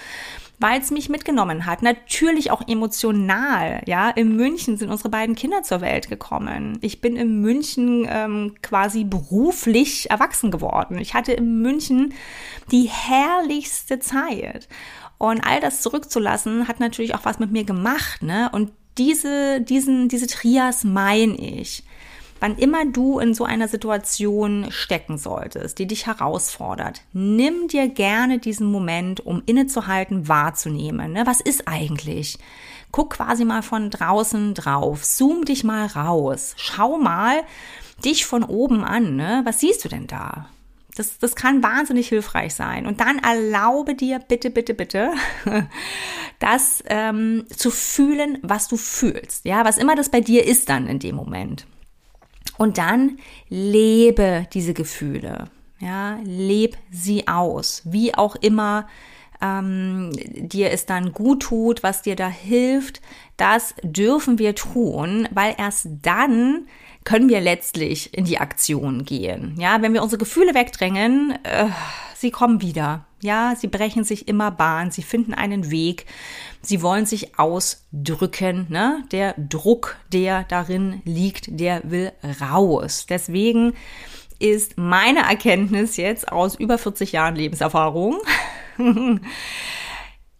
weil 0.59 0.79
es 0.79 0.91
mich 0.91 1.09
mitgenommen 1.09 1.65
hat. 1.65 1.81
Natürlich 1.81 2.51
auch 2.51 2.67
emotional. 2.67 3.81
Ja, 3.85 4.09
in 4.09 4.35
München 4.35 4.77
sind 4.77 4.89
unsere 4.89 5.09
beiden 5.09 5.35
Kinder 5.35 5.63
zur 5.63 5.81
Welt 5.81 6.09
gekommen. 6.09 6.77
Ich 6.81 7.01
bin 7.01 7.15
in 7.15 7.41
München 7.41 8.07
ähm, 8.09 8.55
quasi 8.61 9.03
beruflich 9.03 10.09
erwachsen 10.09 10.51
geworden. 10.51 10.97
Ich 10.99 11.13
hatte 11.13 11.33
in 11.33 11.61
München 11.61 12.13
die 12.71 12.89
herrlichste 12.89 13.99
Zeit. 13.99 14.67
Und 15.17 15.41
all 15.45 15.59
das 15.59 15.81
zurückzulassen 15.81 16.67
hat 16.67 16.79
natürlich 16.79 17.15
auch 17.15 17.23
was 17.23 17.39
mit 17.39 17.51
mir 17.51 17.63
gemacht, 17.63 18.21
ne? 18.21 18.49
Und 18.51 18.71
diese, 18.97 19.61
diesen, 19.61 20.07
diese 20.07 20.27
Trias 20.27 20.83
meine 20.83 21.35
ich. 21.35 21.83
Wann 22.45 22.59
immer 22.59 22.85
du 22.85 23.17
in 23.17 23.33
so 23.33 23.43
einer 23.43 23.67
Situation 23.67 24.67
stecken 24.69 25.17
solltest, 25.17 25.79
die 25.79 25.87
dich 25.87 26.05
herausfordert, 26.05 27.01
nimm 27.11 27.67
dir 27.67 27.87
gerne 27.89 28.37
diesen 28.37 28.67
Moment, 28.71 29.25
um 29.25 29.41
innezuhalten, 29.47 30.27
wahrzunehmen. 30.27 31.13
Ne? 31.13 31.25
Was 31.25 31.41
ist 31.41 31.67
eigentlich? 31.67 32.37
Guck 32.91 33.13
quasi 33.13 33.45
mal 33.45 33.63
von 33.63 33.89
draußen 33.89 34.53
drauf, 34.53 35.05
zoom 35.05 35.43
dich 35.45 35.63
mal 35.63 35.87
raus, 35.87 36.53
schau 36.55 36.99
mal 36.99 37.41
dich 38.03 38.27
von 38.27 38.43
oben 38.43 38.83
an. 38.83 39.15
Ne? 39.15 39.41
Was 39.43 39.61
siehst 39.61 39.83
du 39.83 39.89
denn 39.89 40.05
da? 40.05 40.47
Das, 40.95 41.17
das 41.17 41.35
kann 41.35 41.63
wahnsinnig 41.63 42.09
hilfreich 42.09 42.53
sein. 42.53 42.85
Und 42.85 42.99
dann 42.99 43.17
erlaube 43.17 43.95
dir 43.95 44.19
bitte, 44.19 44.51
bitte, 44.51 44.75
bitte, 44.75 45.13
das 46.39 46.83
ähm, 46.85 47.47
zu 47.49 47.71
fühlen, 47.71 48.37
was 48.43 48.67
du 48.67 48.77
fühlst. 48.77 49.45
Ja, 49.45 49.65
was 49.65 49.79
immer 49.79 49.95
das 49.95 50.09
bei 50.09 50.21
dir 50.21 50.45
ist 50.45 50.69
dann 50.69 50.85
in 50.85 50.99
dem 50.99 51.15
Moment. 51.15 51.65
Und 52.57 52.77
dann 52.77 53.17
lebe 53.49 54.47
diese 54.53 54.73
Gefühle. 54.73 55.45
Ja, 55.79 56.19
leb 56.23 56.77
sie 56.89 57.27
aus. 57.27 57.81
Wie 57.85 58.15
auch 58.15 58.35
immer 58.35 58.87
ähm, 59.41 60.11
dir 60.13 60.71
es 60.71 60.85
dann 60.85 61.11
gut 61.11 61.43
tut, 61.43 61.83
was 61.83 62.01
dir 62.01 62.15
da 62.15 62.29
hilft, 62.29 63.01
das 63.37 63.75
dürfen 63.83 64.39
wir 64.39 64.55
tun, 64.55 65.27
weil 65.31 65.55
erst 65.57 65.87
dann 66.01 66.67
können 67.03 67.29
wir 67.29 67.41
letztlich 67.41 68.13
in 68.17 68.25
die 68.25 68.39
Aktion 68.39 69.05
gehen. 69.05 69.55
Ja, 69.59 69.81
wenn 69.81 69.93
wir 69.93 70.01
unsere 70.01 70.19
Gefühle 70.19 70.55
wegdrängen, 70.55 71.37
äh, 71.43 71.67
sie 72.15 72.31
kommen 72.31 72.61
wieder. 72.61 73.05
Ja, 73.21 73.55
sie 73.55 73.67
brechen 73.67 74.03
sich 74.03 74.27
immer 74.27 74.51
Bahn, 74.51 74.91
sie 74.91 75.01
finden 75.01 75.33
einen 75.33 75.71
Weg, 75.71 76.05
sie 76.61 76.81
wollen 76.81 77.05
sich 77.05 77.39
ausdrücken. 77.39 78.67
Ne? 78.69 79.03
Der 79.11 79.33
Druck, 79.37 79.97
der 80.13 80.43
darin 80.43 81.01
liegt, 81.05 81.59
der 81.59 81.81
will 81.83 82.11
raus. 82.41 83.05
Deswegen 83.09 83.73
ist 84.39 84.77
meine 84.77 85.21
Erkenntnis 85.21 85.97
jetzt 85.97 86.31
aus 86.31 86.55
über 86.55 86.77
40 86.77 87.13
Jahren 87.13 87.35
Lebenserfahrung, 87.35 88.17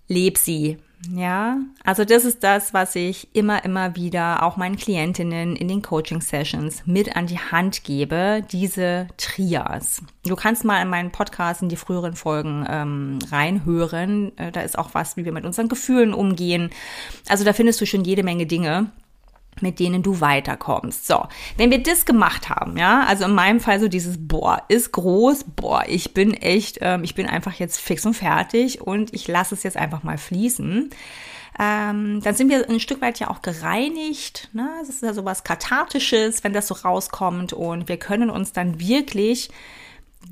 leb 0.08 0.38
sie. 0.38 0.78
Ja, 1.14 1.58
also 1.84 2.04
das 2.04 2.26
ist 2.26 2.44
das, 2.44 2.74
was 2.74 2.96
ich 2.96 3.30
immer, 3.34 3.64
immer 3.64 3.96
wieder 3.96 4.44
auch 4.44 4.58
meinen 4.58 4.76
Klientinnen 4.76 5.56
in 5.56 5.68
den 5.68 5.82
Coaching-Sessions 5.82 6.84
mit 6.86 7.16
an 7.16 7.28
die 7.28 7.38
Hand 7.38 7.84
gebe, 7.84 8.44
diese 8.52 9.08
Trias. 9.18 10.02
Du 10.26 10.36
kannst 10.36 10.66
mal 10.66 10.82
in 10.82 10.90
meinen 10.90 11.12
Podcast 11.12 11.62
in 11.62 11.70
die 11.70 11.76
früheren 11.76 12.16
Folgen 12.16 12.66
ähm, 12.68 13.20
reinhören. 13.30 14.38
Äh, 14.38 14.52
da 14.52 14.62
ist 14.62 14.78
auch 14.78 14.90
was, 14.94 15.18
wie 15.18 15.26
wir 15.26 15.32
mit 15.32 15.46
unseren 15.46 15.70
Gefühlen 15.70 16.14
umgehen. 16.14 16.72
Also 17.28 17.44
da 17.44 17.54
findest 17.54 17.82
du 17.82 17.86
schon 17.86 18.04
jede 18.04 18.24
Menge 18.24 18.46
Dinge 18.46 18.88
mit 19.62 19.80
denen 19.80 20.04
du 20.04 20.22
weiterkommst. 20.22 21.08
So, 21.08 21.26
wenn 21.58 21.72
wir 21.72 21.82
das 21.82 22.06
gemacht 22.06 22.50
haben, 22.50 22.78
ja, 22.78 23.04
also 23.06 23.26
in 23.26 23.34
meinem 23.34 23.60
Fall 23.60 23.80
so 23.80 23.88
dieses 23.88 24.18
Boah 24.20 24.64
ist 24.68 24.92
groß, 24.92 25.46
boah, 25.56 25.84
ich 25.88 26.14
bin 26.14 26.34
echt, 26.34 26.80
ähm, 26.82 27.04
ich 27.04 27.16
bin 27.16 27.28
einfach 27.28 27.54
jetzt 27.54 27.80
fix 27.80 28.06
und 28.06 28.14
fertig 28.14 28.82
und 28.82 29.14
ich 29.14 29.28
lasse 29.28 29.56
es 29.56 29.64
jetzt 29.64 29.78
einfach 29.78 30.04
mal 30.04 30.18
fließen. 30.18 30.90
Ähm, 31.58 32.22
dann 32.22 32.36
sind 32.36 32.50
wir 32.50 32.70
ein 32.70 32.82
Stück 32.82 33.02
weit 33.02 33.20
ja 33.20 33.30
auch 33.30 33.42
gereinigt. 33.42 34.50
Ne? 34.52 34.70
Das 34.80 34.90
ist 34.90 35.02
ja 35.02 35.14
so 35.14 35.24
was 35.24 35.46
Kathartisches, 35.46 36.44
wenn 36.44 36.52
das 36.52 36.68
so 36.68 36.76
rauskommt 36.76 37.54
und 37.54 37.88
wir 37.88 37.98
können 37.98 38.30
uns 38.30 38.52
dann 38.52 38.80
wirklich 38.80 39.50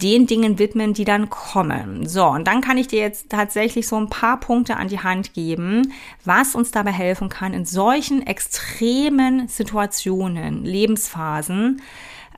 den 0.02 0.28
Dingen 0.28 0.60
widmen, 0.60 0.94
die 0.94 1.06
dann 1.06 1.30
kommen. 1.30 2.08
So, 2.08 2.26
und 2.26 2.48
dann 2.48 2.62
kann 2.62 2.78
ich 2.78 2.88
dir 2.88 3.00
jetzt 3.00 3.30
tatsächlich 3.30 3.88
so 3.88 3.96
ein 3.96 4.10
paar 4.10 4.40
Punkte 4.40 4.78
an 4.78 4.88
die 4.88 5.00
Hand 5.00 5.34
geben, 5.34 5.94
was 6.26 6.56
uns 6.56 6.72
dabei 6.72 6.92
helfen 6.92 7.30
kann, 7.30 7.54
in 7.54 7.66
solchen 7.66 8.26
extremen 8.26 9.48
Situationen, 9.48 10.64
Lebensphasen, 10.64 11.82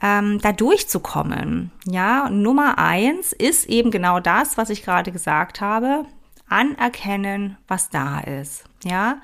ähm, 0.01 0.39
da 0.41 0.51
durchzukommen. 0.51 1.71
Ja, 1.85 2.29
Nummer 2.29 2.77
eins 2.77 3.31
ist 3.31 3.69
eben 3.69 3.91
genau 3.91 4.19
das, 4.19 4.57
was 4.57 4.69
ich 4.69 4.83
gerade 4.83 5.11
gesagt 5.11 5.61
habe. 5.61 6.05
Anerkennen, 6.47 7.57
was 7.67 7.89
da 7.89 8.19
ist. 8.19 8.65
Ja, 8.83 9.17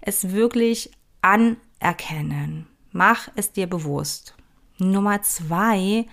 es 0.00 0.32
wirklich 0.32 0.90
anerkennen. 1.20 2.66
Mach 2.92 3.28
es 3.34 3.52
dir 3.52 3.66
bewusst. 3.66 4.34
Nummer 4.78 5.22
zwei, 5.22 6.06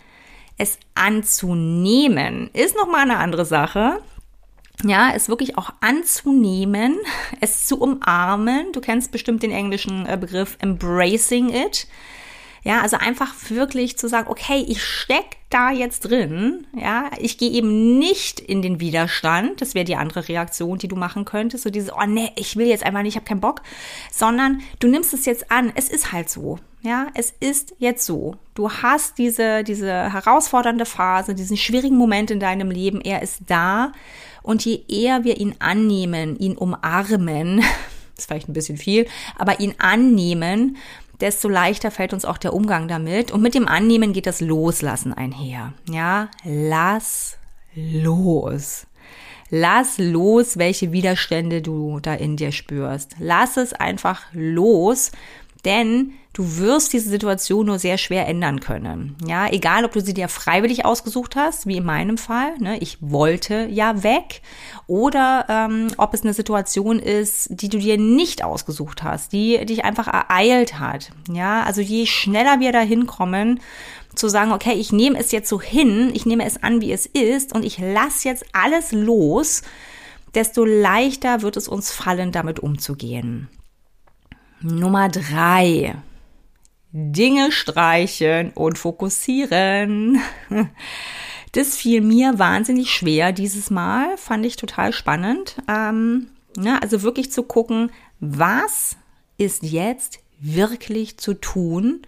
es 0.62 0.77
anzunehmen 0.94 2.51
ist 2.53 2.75
nochmal 2.75 3.01
eine 3.01 3.18
andere 3.18 3.46
Sache. 3.46 4.00
Ja, 4.84 5.12
es 5.15 5.27
wirklich 5.27 5.58
auch 5.58 5.72
anzunehmen, 5.82 7.00
es 7.41 7.65
zu 7.65 7.80
umarmen. 7.80 8.72
Du 8.72 8.80
kennst 8.80 9.12
bestimmt 9.12 9.41
den 9.41 9.51
englischen 9.51 10.06
äh, 10.06 10.18
Begriff 10.22 10.58
embracing 10.62 11.50
it. 11.50 11.88
Ja, 12.63 12.82
also 12.82 12.98
einfach 12.98 13.34
wirklich 13.50 13.98
zu 13.98 14.08
sagen, 14.08 14.30
okay, 14.30 14.63
ich 14.68 14.84
steck 14.84 15.38
da 15.50 15.72
jetzt 15.72 16.01
drin. 16.01 16.68
Ja, 16.80 17.10
ich 17.20 17.38
gehe 17.38 17.50
eben 17.50 17.98
nicht 17.98 18.39
in 18.39 18.62
den 18.62 18.80
Widerstand. 18.80 19.62
Das 19.62 19.74
wäre 19.74 19.86
die 19.86 19.96
andere 19.96 20.27
Reaktion, 20.27 20.77
die 20.77 20.88
du 20.88 20.96
machen 20.96 21.25
könntest. 21.25 21.63
So 21.63 21.72
dieses, 21.72 21.91
oh 21.91 22.06
nee, 22.08 22.32
ich 22.36 22.56
will 22.58 22.68
jetzt 22.68 22.84
einfach 22.84 23.01
nicht, 23.01 23.13
ich 23.13 23.15
habe 23.15 23.25
keinen 23.25 23.41
Bock. 23.41 23.62
Sondern 24.12 24.62
du 24.80 24.88
nimmst 24.88 25.13
es 25.13 25.25
jetzt 25.25 25.51
an. 25.51 25.72
Es 25.75 25.89
ist 25.89 26.12
halt 26.12 26.30
so. 26.30 26.60
Ja, 26.84 27.08
es 27.15 27.34
ist 27.39 27.75
jetzt 27.80 28.06
so. 28.06 28.36
Du 28.56 28.72
hast 28.72 29.18
diese, 29.18 29.63
diese 29.63 29.91
herausfordernde 30.13 30.86
Phase, 30.86 31.36
diesen 31.36 31.58
schwierigen 31.58 31.98
Moment 31.98 32.32
in 32.32 32.39
deinem 32.39 32.72
Leben. 32.72 33.01
Er 33.01 33.22
ist 33.22 33.39
da. 33.48 33.91
Und 34.44 34.65
je 34.65 34.84
eher 34.88 35.24
wir 35.24 35.38
ihn 35.39 35.56
annehmen, 35.60 36.38
ihn 36.38 36.58
umarmen, 36.58 37.63
ist 38.18 38.27
vielleicht 38.27 38.50
ein 38.50 38.53
bisschen 38.53 38.77
viel, 38.77 39.08
aber 39.38 39.60
ihn 39.60 39.75
annehmen, 39.77 40.77
desto 41.21 41.47
leichter 41.47 41.91
fällt 41.91 42.13
uns 42.13 42.25
auch 42.25 42.37
der 42.37 42.53
Umgang 42.53 42.87
damit. 42.87 43.31
Und 43.31 43.41
mit 43.41 43.55
dem 43.55 43.67
Annehmen 43.67 44.13
geht 44.13 44.25
das 44.25 44.41
Loslassen 44.41 45.13
einher. 45.13 45.73
Ja, 45.89 46.29
lass 46.43 47.37
los. 47.75 48.87
Lass 49.53 49.97
los, 49.97 50.57
welche 50.57 50.93
Widerstände 50.93 51.61
du 51.61 51.99
da 51.99 52.13
in 52.13 52.37
dir 52.37 52.53
spürst. 52.53 53.15
Lass 53.19 53.57
es 53.57 53.73
einfach 53.73 54.21
los, 54.31 55.11
Denn 55.65 56.13
du 56.34 56.58
wirst 56.58 56.94
diese 56.94 57.10
Situation 57.10 57.65
nur 57.68 57.77
sehr 57.77 57.98
schwer 57.98 58.27
ändern 58.27 58.60
können. 58.62 59.15
Ja, 59.25 59.48
egal, 59.51 59.86
ob 59.86 59.91
du 59.91 60.01
sie 60.01 60.13
dir 60.13 60.27
freiwillig 60.27 60.86
ausgesucht 60.86 61.36
hast, 61.36 61.68
wie 61.68 61.77
in 61.77 61.86
meinem 61.86 62.18
Fall. 62.18 62.58
Ne, 62.60 62.77
ich 62.80 62.98
wollte 63.01 63.68
ja 63.70 64.03
weg. 64.03 64.41
Oder 64.88 65.46
ähm, 65.50 65.88
ob 65.98 66.13
es 66.13 66.24
eine 66.24 66.34
Situation 66.34 67.00
ist, 67.00 67.50
die 67.51 67.70
du 67.70 67.77
dir 67.77 67.98
nicht 67.98 68.44
ausgesucht 68.44 69.03
hast, 69.03 69.34
die 69.34 69.63
dich 69.65 69.84
einfach 69.84 70.08
ereilt 70.08 70.80
hat. 70.80 71.12
Ja, 71.32 71.63
also 71.63 71.82
je 71.82 72.06
schneller 72.06 72.60
wir 72.60 72.72
da 72.72 72.80
hinkommen, 72.80 73.60
zu 74.15 74.27
sagen, 74.27 74.51
okay, 74.51 74.74
ich 74.74 74.91
nehme 74.91 75.18
es 75.18 75.32
jetzt 75.32 75.50
so 75.50 75.62
hin, 75.62 76.12
ich 76.13 76.25
nehme 76.25 76.46
es 76.46 76.62
an, 76.63 76.82
wie 76.82 76.91
es 76.91 77.06
ist 77.06 77.53
und 77.53 77.63
ich 77.63 77.77
lasse 77.77 78.27
jetzt 78.27 78.46
alles 78.51 78.91
los, 78.91 79.62
desto 80.36 80.65
leichter 80.65 81.41
wird 81.41 81.58
es 81.58 81.68
uns 81.68 81.91
fallen, 81.91 82.32
damit 82.32 82.60
umzugehen. 82.60 83.48
Nummer 84.62 85.10
drei. 85.10 85.96
Dinge 86.91 87.51
streichen 87.51 88.51
und 88.51 88.77
fokussieren. 88.77 90.20
Das 91.53 91.75
fiel 91.75 92.00
mir 92.00 92.39
wahnsinnig 92.39 92.91
schwer 92.91 93.34
dieses 93.34 93.70
Mal, 93.70 94.15
fand 94.18 94.46
ich 94.46 94.56
total 94.56 94.94
spannend. 94.94 95.58
Ähm, 95.68 96.27
ne, 96.56 96.82
also 96.82 97.01
wirklich 97.01 97.30
zu 97.30 97.44
gucken, 97.44 97.91
was 98.22 98.96
ist 99.38 99.62
jetzt 99.62 100.20
wirklich 100.39 101.18
zu 101.18 101.34
tun, 101.34 102.03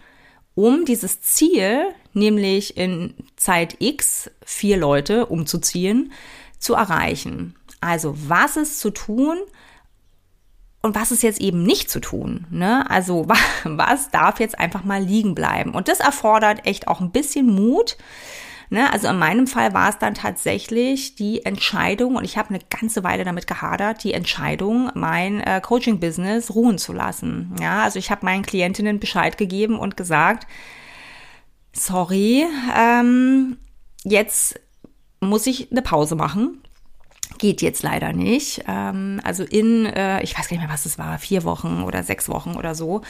um 0.54 0.86
dieses 0.86 1.20
Ziel, 1.20 1.88
nämlich 2.14 2.78
in 2.78 3.12
Zeit 3.36 3.76
X 3.80 4.30
vier 4.46 4.78
Leute 4.78 5.26
umzuziehen, 5.26 6.12
zu 6.58 6.72
erreichen. 6.72 7.54
Also 7.82 8.14
was 8.16 8.56
ist 8.56 8.80
zu 8.80 8.88
tun 8.90 9.36
und 10.84 10.94
was 10.94 11.10
ist 11.10 11.22
jetzt 11.22 11.40
eben 11.40 11.62
nicht 11.62 11.90
zu 11.90 11.98
tun? 11.98 12.46
Ne? 12.50 12.88
Also 12.90 13.26
was 13.64 14.10
darf 14.10 14.38
jetzt 14.38 14.58
einfach 14.58 14.84
mal 14.84 15.02
liegen 15.02 15.34
bleiben? 15.34 15.74
Und 15.74 15.88
das 15.88 15.98
erfordert 15.98 16.66
echt 16.66 16.88
auch 16.88 17.00
ein 17.00 17.10
bisschen 17.10 17.46
Mut. 17.46 17.96
Ne? 18.68 18.92
Also 18.92 19.08
in 19.08 19.18
meinem 19.18 19.46
Fall 19.46 19.72
war 19.72 19.88
es 19.88 19.98
dann 19.98 20.12
tatsächlich 20.12 21.14
die 21.14 21.44
Entscheidung, 21.46 22.16
und 22.16 22.24
ich 22.24 22.36
habe 22.36 22.50
eine 22.50 22.60
ganze 22.68 23.02
Weile 23.02 23.24
damit 23.24 23.46
gehadert, 23.46 24.04
die 24.04 24.12
Entscheidung, 24.12 24.90
mein 24.94 25.40
äh, 25.40 25.62
Coaching-Business 25.62 26.54
ruhen 26.54 26.76
zu 26.76 26.92
lassen. 26.92 27.56
Ja, 27.60 27.82
also 27.82 27.98
ich 27.98 28.10
habe 28.10 28.26
meinen 28.26 28.42
Klientinnen 28.42 29.00
Bescheid 29.00 29.38
gegeben 29.38 29.78
und 29.78 29.96
gesagt, 29.96 30.46
sorry, 31.72 32.44
ähm, 32.76 33.56
jetzt 34.02 34.60
muss 35.20 35.46
ich 35.46 35.70
eine 35.70 35.80
Pause 35.80 36.14
machen 36.14 36.63
geht 37.38 37.62
jetzt 37.62 37.82
leider 37.82 38.12
nicht. 38.12 38.64
Ähm, 38.66 39.20
also 39.24 39.44
in, 39.44 39.86
äh, 39.86 40.22
ich 40.22 40.36
weiß 40.36 40.48
gar 40.48 40.56
nicht 40.56 40.66
mehr, 40.66 40.72
was 40.72 40.86
es 40.86 40.98
war, 40.98 41.18
vier 41.18 41.44
Wochen 41.44 41.82
oder 41.82 42.02
sechs 42.02 42.28
Wochen 42.28 42.56
oder 42.56 42.74
so, 42.74 43.02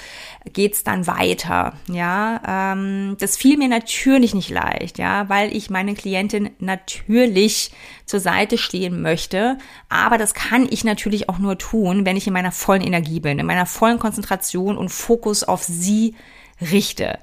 geht's 0.52 0.84
dann 0.84 1.06
weiter. 1.06 1.74
Ja, 1.88 2.72
ähm, 2.72 3.16
das 3.18 3.36
fiel 3.36 3.56
mir 3.56 3.68
natürlich 3.68 4.34
nicht 4.34 4.50
leicht, 4.50 4.98
ja, 4.98 5.28
weil 5.28 5.54
ich 5.54 5.70
meine 5.70 5.94
Klientin 5.94 6.50
natürlich 6.58 7.70
zur 8.06 8.20
Seite 8.20 8.58
stehen 8.58 9.02
möchte. 9.02 9.58
Aber 9.88 10.18
das 10.18 10.34
kann 10.34 10.66
ich 10.70 10.84
natürlich 10.84 11.28
auch 11.28 11.38
nur 11.38 11.58
tun, 11.58 12.06
wenn 12.06 12.16
ich 12.16 12.26
in 12.26 12.32
meiner 12.32 12.52
vollen 12.52 12.82
Energie 12.82 13.20
bin, 13.20 13.38
in 13.38 13.46
meiner 13.46 13.66
vollen 13.66 13.98
Konzentration 13.98 14.76
und 14.76 14.90
Fokus 14.90 15.44
auf 15.44 15.62
sie 15.62 16.14
richte. 16.60 17.18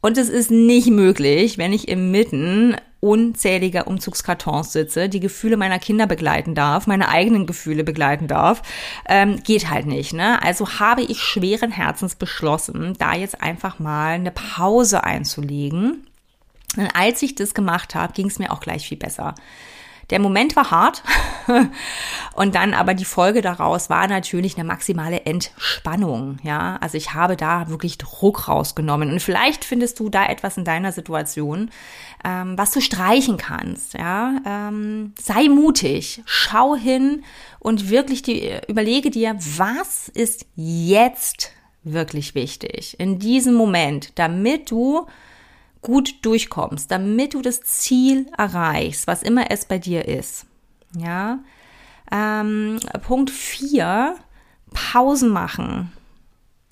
Und 0.00 0.18
es 0.18 0.28
ist 0.28 0.50
nicht 0.50 0.88
möglich, 0.88 1.56
wenn 1.56 1.72
ich 1.72 1.88
im 1.88 2.10
Mitten 2.10 2.76
unzähliger 3.04 3.86
Umzugskartons 3.86 4.72
sitze, 4.72 5.10
die 5.10 5.20
Gefühle 5.20 5.58
meiner 5.58 5.78
Kinder 5.78 6.06
begleiten 6.06 6.54
darf, 6.54 6.86
meine 6.86 7.10
eigenen 7.10 7.46
Gefühle 7.46 7.84
begleiten 7.84 8.28
darf, 8.28 8.62
ähm, 9.06 9.42
geht 9.42 9.68
halt 9.68 9.84
nicht. 9.84 10.14
Ne? 10.14 10.42
Also 10.42 10.80
habe 10.80 11.02
ich 11.02 11.20
schweren 11.20 11.70
Herzens 11.70 12.14
beschlossen, 12.14 12.94
da 12.98 13.14
jetzt 13.14 13.42
einfach 13.42 13.78
mal 13.78 14.14
eine 14.14 14.30
Pause 14.30 15.04
einzulegen. 15.04 16.06
Und 16.78 16.90
als 16.96 17.20
ich 17.22 17.34
das 17.34 17.52
gemacht 17.52 17.94
habe, 17.94 18.14
ging 18.14 18.28
es 18.28 18.38
mir 18.38 18.50
auch 18.50 18.60
gleich 18.60 18.88
viel 18.88 18.98
besser. 18.98 19.34
Der 20.10 20.18
Moment 20.18 20.56
war 20.56 20.70
hart 20.70 21.02
und 22.34 22.54
dann 22.54 22.74
aber 22.74 22.94
die 22.94 23.04
Folge 23.04 23.42
daraus 23.42 23.90
war 23.90 24.06
natürlich 24.08 24.56
eine 24.56 24.64
maximale 24.64 25.22
Entspannung. 25.22 26.38
Ja, 26.42 26.76
also 26.80 26.96
ich 26.96 27.14
habe 27.14 27.36
da 27.36 27.68
wirklich 27.68 27.98
Druck 27.98 28.48
rausgenommen 28.48 29.10
und 29.10 29.20
vielleicht 29.20 29.64
findest 29.64 30.00
du 30.00 30.08
da 30.08 30.26
etwas 30.26 30.56
in 30.56 30.64
deiner 30.64 30.92
Situation, 30.92 31.70
ähm, 32.24 32.56
was 32.58 32.72
du 32.72 32.80
streichen 32.80 33.36
kannst. 33.36 33.94
Ja, 33.94 34.36
ähm, 34.46 35.14
sei 35.20 35.48
mutig, 35.48 36.22
schau 36.26 36.76
hin 36.76 37.24
und 37.58 37.90
wirklich 37.90 38.22
die, 38.22 38.52
überlege 38.68 39.10
dir, 39.10 39.36
was 39.38 40.08
ist 40.08 40.46
jetzt 40.54 41.50
wirklich 41.84 42.34
wichtig 42.34 42.98
in 42.98 43.18
diesem 43.18 43.54
Moment, 43.54 44.18
damit 44.18 44.70
du 44.70 45.06
gut 45.84 46.16
durchkommst, 46.22 46.90
damit 46.90 47.34
du 47.34 47.42
das 47.42 47.60
Ziel 47.60 48.26
erreichst, 48.36 49.06
was 49.06 49.22
immer 49.22 49.50
es 49.50 49.66
bei 49.66 49.78
dir 49.78 50.08
ist. 50.08 50.46
Ja. 50.96 51.38
Ähm, 52.10 52.80
Punkt 53.02 53.30
4, 53.30 54.16
Pausen 54.72 55.28
machen. 55.28 55.92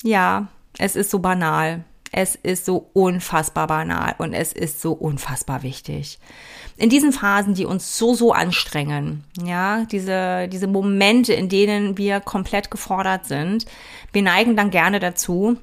Ja, 0.03 0.49
es 0.79 0.97
ist 0.97 1.11
so 1.11 1.21
banal. 1.21 1.85
Es 2.15 2.35
ist 2.35 2.67
so 2.67 2.91
unfassbar 2.93 3.67
banal 3.67 4.15
und 4.19 4.35
es 4.35 4.53
ist 4.53 4.83
so 4.83 4.93
unfassbar 4.93 5.63
wichtig. 5.63 6.19
In 6.77 6.91
diesen 6.91 7.13
Phasen, 7.13 7.55
die 7.55 7.65
uns 7.65 7.97
so, 7.97 8.15
so 8.15 8.33
anstrengen, 8.33 9.25
ja, 9.43 9.87
diese, 9.87 10.49
diese 10.49 10.67
Momente, 10.67 11.33
in 11.33 11.49
denen 11.49 11.97
wir 11.97 12.21
komplett 12.21 12.71
gefordert 12.71 13.25
sind, 13.25 13.65
wir 14.13 14.23
neigen 14.23 14.57
dann 14.57 14.71
gerne 14.71 15.01
dazu, 15.01 15.57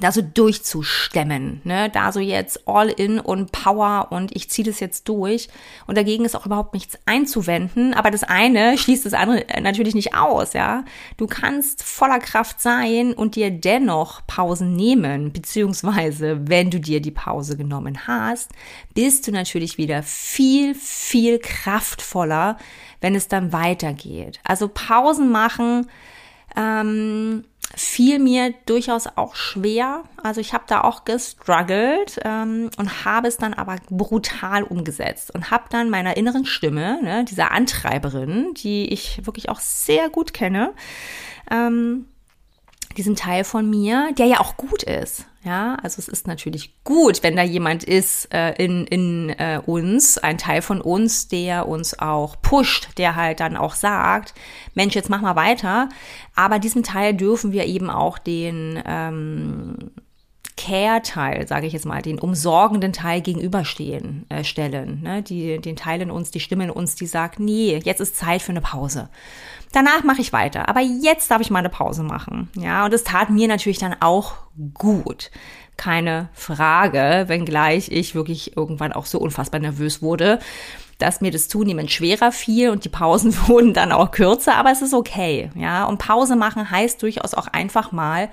da 0.00 0.12
so 0.12 0.22
durchzustemmen, 0.22 1.60
ne, 1.64 1.90
da 1.90 2.12
so 2.12 2.20
jetzt 2.20 2.66
all 2.66 2.88
in 2.88 3.18
und 3.18 3.52
Power 3.52 4.08
und 4.10 4.34
ich 4.34 4.50
ziehe 4.50 4.66
das 4.66 4.80
jetzt 4.80 5.08
durch 5.08 5.48
und 5.86 5.96
dagegen 5.96 6.24
ist 6.24 6.36
auch 6.36 6.46
überhaupt 6.46 6.74
nichts 6.74 6.98
einzuwenden, 7.06 7.94
aber 7.94 8.10
das 8.10 8.24
eine 8.24 8.78
schließt 8.78 9.06
das 9.06 9.14
andere 9.14 9.44
natürlich 9.60 9.94
nicht 9.94 10.14
aus, 10.14 10.52
ja. 10.52 10.84
Du 11.16 11.26
kannst 11.26 11.82
voller 11.82 12.18
Kraft 12.18 12.60
sein 12.60 13.12
und 13.12 13.36
dir 13.36 13.50
dennoch 13.50 14.26
Pausen 14.26 14.74
nehmen, 14.74 15.32
beziehungsweise 15.32 16.48
wenn 16.48 16.70
du 16.70 16.80
dir 16.80 17.00
die 17.00 17.10
Pause 17.10 17.56
genommen 17.56 18.06
hast, 18.06 18.50
bist 18.94 19.26
du 19.26 19.32
natürlich 19.32 19.78
wieder 19.78 20.02
viel, 20.02 20.74
viel 20.74 21.38
kraftvoller, 21.38 22.58
wenn 23.00 23.14
es 23.14 23.28
dann 23.28 23.52
weitergeht. 23.52 24.40
Also 24.44 24.68
Pausen 24.68 25.30
machen, 25.30 25.88
ähm, 26.56 27.44
fiel 27.74 28.18
mir 28.18 28.54
durchaus 28.66 29.06
auch 29.06 29.34
schwer. 29.34 30.04
Also 30.22 30.40
ich 30.40 30.52
habe 30.54 30.64
da 30.66 30.82
auch 30.82 31.04
gestruggelt 31.04 32.18
ähm, 32.24 32.70
und 32.78 33.04
habe 33.04 33.28
es 33.28 33.36
dann 33.36 33.54
aber 33.54 33.76
brutal 33.90 34.62
umgesetzt 34.62 35.34
und 35.34 35.50
habe 35.50 35.64
dann 35.70 35.90
meiner 35.90 36.16
inneren 36.16 36.44
Stimme, 36.44 37.02
ne, 37.02 37.24
dieser 37.24 37.50
Antreiberin, 37.52 38.54
die 38.54 38.92
ich 38.92 39.24
wirklich 39.26 39.48
auch 39.48 39.60
sehr 39.60 40.08
gut 40.08 40.32
kenne, 40.32 40.72
ähm, 41.50 42.06
diesen 42.98 43.16
Teil 43.16 43.44
von 43.44 43.70
mir, 43.70 44.10
der 44.18 44.26
ja 44.26 44.40
auch 44.40 44.56
gut 44.56 44.82
ist. 44.82 45.24
Ja, 45.44 45.76
also 45.82 45.98
es 46.00 46.08
ist 46.08 46.26
natürlich 46.26 46.74
gut, 46.82 47.22
wenn 47.22 47.36
da 47.36 47.42
jemand 47.42 47.84
ist 47.84 48.34
äh, 48.34 48.52
in, 48.62 48.86
in 48.86 49.30
äh, 49.30 49.60
uns, 49.64 50.18
ein 50.18 50.36
Teil 50.36 50.60
von 50.60 50.80
uns, 50.80 51.28
der 51.28 51.68
uns 51.68 51.98
auch 51.98 52.42
pusht, 52.42 52.88
der 52.98 53.16
halt 53.16 53.40
dann 53.40 53.56
auch 53.56 53.74
sagt, 53.74 54.34
Mensch, 54.74 54.94
jetzt 54.94 55.08
mach 55.08 55.22
mal 55.22 55.36
weiter. 55.36 55.88
Aber 56.34 56.58
diesem 56.58 56.82
Teil 56.82 57.14
dürfen 57.14 57.52
wir 57.52 57.66
eben 57.66 57.88
auch 57.88 58.18
den 58.18 58.82
ähm, 58.84 59.76
Care-Teil, 60.58 61.46
sage 61.46 61.66
ich 61.66 61.72
jetzt 61.72 61.86
mal, 61.86 62.02
den 62.02 62.18
umsorgenden 62.18 62.92
Teil 62.92 63.22
gegenüberstehen, 63.22 64.26
äh, 64.28 64.44
stellen. 64.44 65.00
Ne? 65.02 65.22
Die, 65.22 65.58
den 65.58 65.76
Teil 65.76 66.02
in 66.02 66.10
uns, 66.10 66.30
die 66.30 66.40
Stimme 66.40 66.64
in 66.64 66.70
uns, 66.70 66.96
die 66.96 67.06
sagt, 67.06 67.40
nee, 67.40 67.80
jetzt 67.84 68.00
ist 68.00 68.16
Zeit 68.16 68.42
für 68.42 68.50
eine 68.50 68.60
Pause. 68.60 69.08
Danach 69.72 70.02
mache 70.02 70.20
ich 70.20 70.32
weiter, 70.32 70.68
aber 70.68 70.80
jetzt 70.80 71.30
darf 71.30 71.40
ich 71.40 71.50
mal 71.50 71.60
eine 71.60 71.68
Pause 71.68 72.02
machen. 72.02 72.48
Ja, 72.56 72.84
und 72.84 72.92
es 72.92 73.04
tat 73.04 73.30
mir 73.30 73.48
natürlich 73.48 73.78
dann 73.78 73.96
auch 74.00 74.34
gut. 74.74 75.30
Keine 75.76 76.28
Frage, 76.32 77.24
wenngleich 77.28 77.90
ich 77.90 78.14
wirklich 78.14 78.56
irgendwann 78.56 78.92
auch 78.92 79.06
so 79.06 79.18
unfassbar 79.18 79.60
nervös 79.60 80.02
wurde, 80.02 80.40
dass 80.98 81.20
mir 81.20 81.30
das 81.30 81.48
zunehmend 81.48 81.92
schwerer 81.92 82.32
fiel 82.32 82.70
und 82.70 82.84
die 82.84 82.88
Pausen 82.88 83.34
wurden 83.48 83.74
dann 83.74 83.92
auch 83.92 84.10
kürzer, 84.10 84.56
aber 84.56 84.72
es 84.72 84.82
ist 84.82 84.94
okay. 84.94 85.50
Ja, 85.54 85.84
und 85.84 85.98
Pause 85.98 86.34
machen 86.34 86.70
heißt 86.70 87.00
durchaus 87.02 87.34
auch 87.34 87.46
einfach 87.46 87.92
mal 87.92 88.30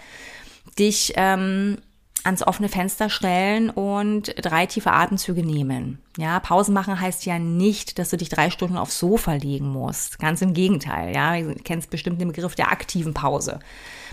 dich 0.79 1.13
ähm, 1.15 1.77
ans 2.25 2.45
offene 2.45 2.69
Fenster 2.69 3.09
stellen 3.09 3.69
und 3.69 4.33
drei 4.41 4.65
tiefe 4.65 4.91
Atemzüge 4.91 5.45
nehmen. 5.45 5.99
Ja, 6.17 6.39
Pausen 6.39 6.73
machen 6.73 6.99
heißt 6.99 7.25
ja 7.25 7.39
nicht, 7.39 7.99
dass 7.99 8.09
du 8.09 8.17
dich 8.17 8.29
drei 8.29 8.49
Stunden 8.49 8.77
aufs 8.77 8.99
Sofa 8.99 9.33
legen 9.33 9.67
musst. 9.67 10.19
Ganz 10.19 10.41
im 10.41 10.53
Gegenteil. 10.53 11.13
Ja, 11.15 11.39
du 11.39 11.55
kennst 11.63 11.89
bestimmt 11.89 12.19
den 12.19 12.29
Begriff 12.29 12.55
der 12.55 12.71
aktiven 12.71 13.13
Pause. 13.13 13.59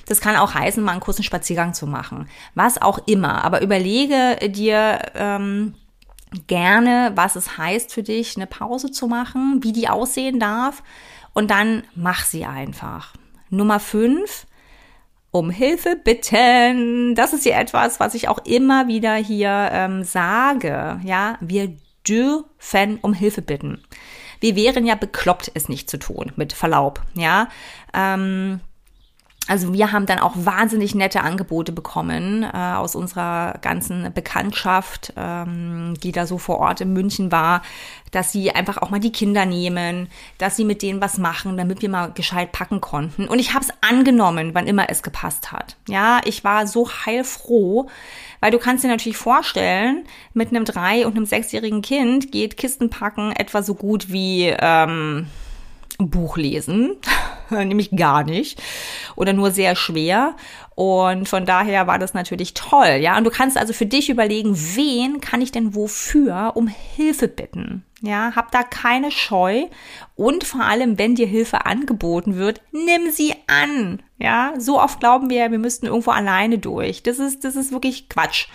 Das 0.07 0.21
kann 0.21 0.37
auch 0.37 0.55
heißen, 0.55 0.83
mal 0.83 0.93
einen 0.93 1.01
kurzen 1.01 1.23
Spaziergang 1.23 1.75
zu 1.75 1.87
machen. 1.87 2.29
Was 2.55 2.81
auch 2.81 2.99
immer. 3.07 3.45
Aber 3.45 3.63
überlege 3.63 4.37
dir, 4.49 4.99
ähm, 5.15 5.75
gerne, 6.47 7.13
was 7.15 7.37
es 7.37 7.59
heißt 7.59 7.93
für 7.93 8.03
dich, 8.03 8.37
eine 8.37 8.47
Pause 8.47 8.91
zu 8.91 9.07
machen, 9.07 9.61
wie 9.63 9.73
die 9.73 9.89
aussehen 9.89 10.41
darf 10.41 10.83
und 11.35 11.51
dann 11.51 11.85
mach 11.95 12.25
sie 12.25 12.45
einfach. 12.45 13.15
Nummer 13.51 13.81
fünf, 13.81 14.47
um 15.33 15.51
Hilfe 15.51 15.97
bitten. 15.97 17.17
Das 17.17 17.33
ist 17.33 17.45
ja 17.45 17.59
etwas, 17.59 17.99
was 17.99 18.15
ich 18.15 18.29
auch 18.29 18.45
immer 18.45 18.87
wieder 18.87 19.15
hier 19.15 19.71
ähm, 19.73 20.05
sage. 20.05 21.01
Ja, 21.05 21.39
wir 21.41 21.75
dürfen 22.07 22.99
um 23.01 23.15
Hilfe 23.15 23.43
bitten. 23.43 23.83
Wir 24.41 24.55
wären 24.57 24.87
ja 24.87 24.95
bekloppt, 24.95 25.51
es 25.55 25.69
nicht 25.69 25.89
zu 25.89 25.99
tun, 25.99 26.33
mit 26.37 26.53
Verlaub. 26.53 27.01
Ja, 27.15 27.49
ähm, 27.95 28.61
also 29.49 29.73
wir 29.75 29.91
haben 29.91 30.07
dann 30.07 30.21
auch 30.21 30.35
wahnsinnig 30.37 30.95
nette 30.95 31.23
Angebote 31.23 31.73
bekommen 31.73 32.45
äh, 32.45 32.57
aus 32.57 32.95
unserer 32.95 33.59
ganzen 33.61 34.13
Bekanntschaft, 34.13 35.13
ähm, 35.17 35.95
die 36.03 36.13
da 36.13 36.27
so 36.27 36.39
vor 36.39 36.59
Ort 36.59 36.81
in 36.81 36.93
München 36.93 37.33
war, 37.33 37.63
dass 38.13 38.31
sie 38.31 38.53
einfach 38.53 38.79
auch 38.79 38.91
mal 38.91 39.01
die 39.01 39.11
Kinder 39.11 39.45
nehmen, 39.45 40.09
dass 40.39 40.57
sie 40.57 40.65
mit 40.65 40.81
denen 40.81 41.01
was 41.01 41.19
machen, 41.19 41.57
damit 41.57 41.83
wir 41.83 41.89
mal 41.89 42.13
gescheit 42.13 42.53
packen 42.53 42.81
konnten. 42.81 43.27
Und 43.27 43.41
ich 43.41 43.53
habe 43.53 43.65
es 43.65 43.73
angenommen, 43.81 44.55
wann 44.55 44.69
immer 44.69 44.89
es 44.91 45.03
gepasst 45.03 45.51
hat. 45.51 45.77
Ja, 45.89 46.21
ich 46.25 46.45
war 46.45 46.69
so 46.69 46.89
heilfroh, 47.05 47.89
weil 48.41 48.53
du 48.53 48.59
kannst 48.59 48.85
dir 48.85 48.89
natürlich 48.89 49.19
vorstellen, 49.19 50.05
mit 50.35 50.51
einem 50.51 50.65
drei- 50.65 51.05
und 51.05 51.17
einem 51.17 51.27
sechsjährigen 51.27 51.83
Kind 51.83 52.31
geht 52.31 52.57
Kistenpacken 52.57 53.33
etwa 53.33 53.63
so 53.63 53.75
gut 53.75 54.13
wie 54.13 54.55
ähm, 54.57 55.27
Buch 56.11 56.37
lesen, 56.37 56.97
nämlich 57.51 57.91
gar 57.91 58.25
nicht 58.25 58.63
oder 59.17 59.33
nur 59.33 59.51
sehr 59.51 59.77
schwer. 59.77 60.37
Und 60.75 61.29
von 61.29 61.45
daher 61.45 61.87
war 61.87 61.99
das 61.99 62.15
natürlich 62.15 62.55
toll, 62.55 62.99
ja. 63.01 63.19
Und 63.19 63.25
du 63.25 63.31
kannst 63.31 63.59
also 63.59 63.73
für 63.73 63.85
dich 63.85 64.09
überlegen, 64.09 64.57
wen 64.57 65.21
kann 65.21 65.43
ich 65.43 65.53
denn 65.53 65.75
wofür 65.75 66.53
um 66.55 66.67
Hilfe 66.67 67.29
bitten? 67.29 67.85
Ja, 68.01 68.35
hab 68.35 68.51
da 68.51 68.65
keine 68.65 69.13
Scheu 69.13 69.67
und 70.17 70.43
vor 70.43 70.63
allem, 70.63 70.99
wenn 70.99 71.15
dir 71.15 71.27
Hilfe 71.27 71.67
angeboten 71.67 72.37
wird, 72.37 72.61
nimm 72.73 73.13
sie 73.13 73.35
an. 73.47 74.03
Ja, 74.19 74.55
so 74.59 74.81
oft 74.81 74.99
glauben 74.99 75.31
wir, 75.31 75.53
wir 75.53 75.59
müssten 75.59 75.87
irgendwo 75.87 76.11
alleine 76.11 76.59
durch. 76.59 77.03
Das 77.05 77.21
ist, 77.21 77.45
das 77.45 77.55
ist 77.55 77.71
wirklich 77.71 78.09
Quatsch. 78.09 78.49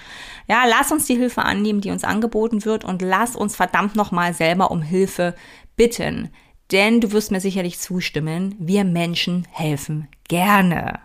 Ja, 0.50 0.64
lass 0.68 0.92
uns 0.92 1.06
die 1.06 1.16
Hilfe 1.16 1.44
annehmen, 1.44 1.82
die 1.82 1.92
uns 1.92 2.04
angeboten 2.04 2.66
wird 2.66 2.84
und 2.84 3.02
lass 3.02 3.36
uns 3.36 3.56
verdammt 3.56 3.96
nochmal 3.96 4.34
selber 4.34 4.72
um 4.72 4.82
Hilfe 4.82 5.36
bitten. 5.78 6.30
Denn 6.72 7.00
du 7.00 7.12
wirst 7.12 7.32
mir 7.32 7.40
sicherlich 7.40 7.80
zustimmen, 7.80 8.56
wir 8.60 8.84
Menschen 8.84 9.48
helfen 9.52 10.08
gerne. 10.28 11.00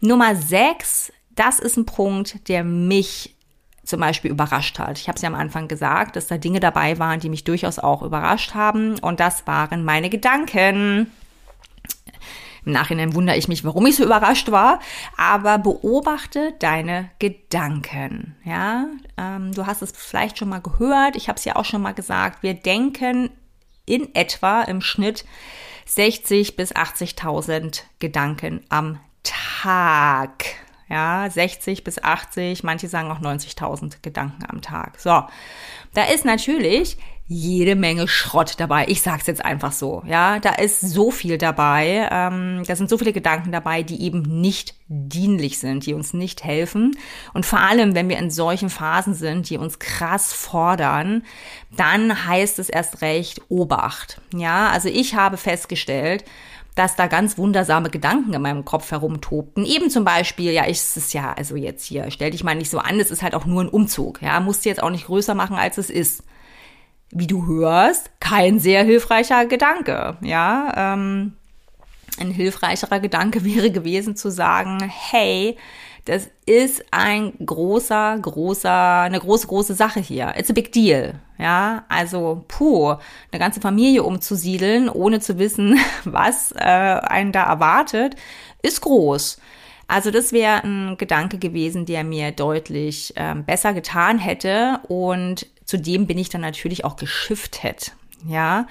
Nummer 0.00 0.34
sechs, 0.34 1.12
das 1.30 1.58
ist 1.58 1.76
ein 1.76 1.86
Punkt, 1.86 2.48
der 2.48 2.64
mich 2.64 3.36
zum 3.84 4.00
Beispiel 4.00 4.30
überrascht 4.30 4.78
hat. 4.78 4.98
Ich 4.98 5.08
habe 5.08 5.16
es 5.16 5.22
ja 5.22 5.28
am 5.28 5.34
Anfang 5.34 5.68
gesagt, 5.68 6.16
dass 6.16 6.28
da 6.28 6.38
Dinge 6.38 6.60
dabei 6.60 6.98
waren, 6.98 7.20
die 7.20 7.28
mich 7.28 7.44
durchaus 7.44 7.78
auch 7.78 8.02
überrascht 8.02 8.54
haben. 8.54 8.98
Und 9.00 9.20
das 9.20 9.46
waren 9.46 9.84
meine 9.84 10.08
Gedanken. 10.08 11.10
Im 12.64 12.72
Nachhinein 12.72 13.14
wundere 13.14 13.36
ich 13.36 13.48
mich, 13.48 13.64
warum 13.64 13.86
ich 13.86 13.96
so 13.96 14.04
überrascht 14.04 14.50
war. 14.50 14.80
Aber 15.16 15.58
beobachte 15.58 16.54
deine 16.58 17.10
Gedanken. 17.18 18.36
Ja, 18.44 18.86
ähm, 19.16 19.52
du 19.52 19.66
hast 19.66 19.82
es 19.82 19.92
vielleicht 19.92 20.38
schon 20.38 20.50
mal 20.50 20.60
gehört. 20.60 21.16
Ich 21.16 21.28
habe 21.28 21.38
es 21.38 21.44
ja 21.44 21.56
auch 21.56 21.64
schon 21.64 21.82
mal 21.82 21.94
gesagt. 21.94 22.42
Wir 22.42 22.54
denken 22.54 23.30
in 23.90 24.14
etwa 24.14 24.62
im 24.62 24.80
Schnitt 24.80 25.24
60 25.86 26.56
bis 26.56 26.74
80.000 26.74 27.82
Gedanken 27.98 28.64
am 28.68 29.00
Tag. 29.22 30.44
Ja, 30.88 31.28
60 31.28 31.84
bis 31.84 32.02
80, 32.02 32.64
manche 32.64 32.88
sagen 32.88 33.10
auch 33.10 33.20
90.000 33.20 33.96
Gedanken 34.02 34.44
am 34.48 34.60
Tag. 34.60 34.98
So, 34.98 35.22
da 35.94 36.04
ist 36.04 36.24
natürlich 36.24 36.96
jede 37.32 37.76
Menge 37.76 38.08
Schrott 38.08 38.54
dabei. 38.58 38.86
Ich 38.88 39.02
sag's 39.02 39.28
jetzt 39.28 39.44
einfach 39.44 39.70
so. 39.70 40.02
Ja, 40.04 40.40
da 40.40 40.50
ist 40.50 40.80
so 40.80 41.12
viel 41.12 41.38
dabei. 41.38 42.08
Ähm, 42.10 42.64
da 42.66 42.74
sind 42.74 42.90
so 42.90 42.98
viele 42.98 43.12
Gedanken 43.12 43.52
dabei, 43.52 43.84
die 43.84 44.02
eben 44.02 44.22
nicht 44.40 44.74
dienlich 44.88 45.60
sind, 45.60 45.86
die 45.86 45.94
uns 45.94 46.12
nicht 46.12 46.42
helfen. 46.42 46.96
Und 47.32 47.46
vor 47.46 47.60
allem, 47.60 47.94
wenn 47.94 48.08
wir 48.08 48.18
in 48.18 48.32
solchen 48.32 48.68
Phasen 48.68 49.14
sind, 49.14 49.48
die 49.48 49.58
uns 49.58 49.78
krass 49.78 50.32
fordern, 50.32 51.22
dann 51.76 52.26
heißt 52.26 52.58
es 52.58 52.68
erst 52.68 53.00
recht 53.00 53.40
Obacht. 53.48 54.20
Ja, 54.34 54.68
also 54.70 54.88
ich 54.88 55.14
habe 55.14 55.36
festgestellt, 55.36 56.24
dass 56.74 56.96
da 56.96 57.06
ganz 57.06 57.38
wundersame 57.38 57.90
Gedanken 57.90 58.32
in 58.32 58.42
meinem 58.42 58.64
Kopf 58.64 58.90
herumtobten. 58.90 59.64
Eben 59.64 59.88
zum 59.88 60.02
Beispiel, 60.02 60.50
ja, 60.50 60.64
ich, 60.64 60.78
es 60.78 60.96
ist 60.96 61.14
ja, 61.14 61.32
also 61.32 61.54
jetzt 61.54 61.84
hier, 61.84 62.10
stell 62.10 62.32
dich 62.32 62.42
mal 62.42 62.56
nicht 62.56 62.70
so 62.70 62.78
an, 62.78 62.98
es 62.98 63.12
ist 63.12 63.22
halt 63.22 63.36
auch 63.36 63.46
nur 63.46 63.62
ein 63.62 63.68
Umzug. 63.68 64.20
Ja, 64.20 64.40
musst 64.40 64.64
du 64.64 64.68
jetzt 64.68 64.82
auch 64.82 64.90
nicht 64.90 65.06
größer 65.06 65.36
machen, 65.36 65.54
als 65.54 65.78
es 65.78 65.90
ist 65.90 66.24
wie 67.10 67.26
du 67.26 67.46
hörst, 67.46 68.10
kein 68.20 68.58
sehr 68.58 68.84
hilfreicher 68.84 69.46
Gedanke. 69.46 70.16
Ja, 70.20 70.94
ähm, 70.94 71.34
ein 72.18 72.30
hilfreicherer 72.30 73.00
Gedanke 73.00 73.44
wäre 73.44 73.70
gewesen 73.70 74.16
zu 74.16 74.30
sagen, 74.30 74.78
hey, 74.82 75.56
das 76.06 76.30
ist 76.46 76.84
ein 76.92 77.34
großer, 77.44 78.18
großer, 78.20 79.00
eine 79.02 79.20
große, 79.20 79.46
große 79.46 79.74
Sache 79.74 80.00
hier. 80.00 80.34
It's 80.36 80.50
a 80.50 80.54
big 80.54 80.72
deal. 80.72 81.20
Ja, 81.38 81.84
also 81.88 82.44
puh, 82.48 82.96
eine 83.30 83.38
ganze 83.38 83.60
Familie 83.60 84.02
umzusiedeln, 84.02 84.88
ohne 84.88 85.20
zu 85.20 85.38
wissen, 85.38 85.78
was 86.04 86.52
äh, 86.52 86.58
einen 86.58 87.32
da 87.32 87.44
erwartet, 87.44 88.16
ist 88.62 88.80
groß. 88.80 89.38
Also 89.88 90.10
das 90.10 90.32
wäre 90.32 90.62
ein 90.62 90.96
Gedanke 90.98 91.38
gewesen, 91.38 91.84
der 91.84 92.04
mir 92.04 92.30
deutlich 92.30 93.12
ähm, 93.16 93.44
besser 93.44 93.72
getan 93.72 94.18
hätte 94.18 94.78
und 94.86 95.46
Zudem 95.70 96.08
bin 96.08 96.18
ich 96.18 96.28
dann 96.28 96.40
natürlich 96.40 96.84
auch 96.84 96.96
geschiftet, 96.96 97.92
ja. 98.26 98.66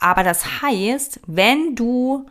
Aber 0.00 0.24
das 0.24 0.60
heißt, 0.60 1.20
wenn 1.28 1.76
du 1.76 2.26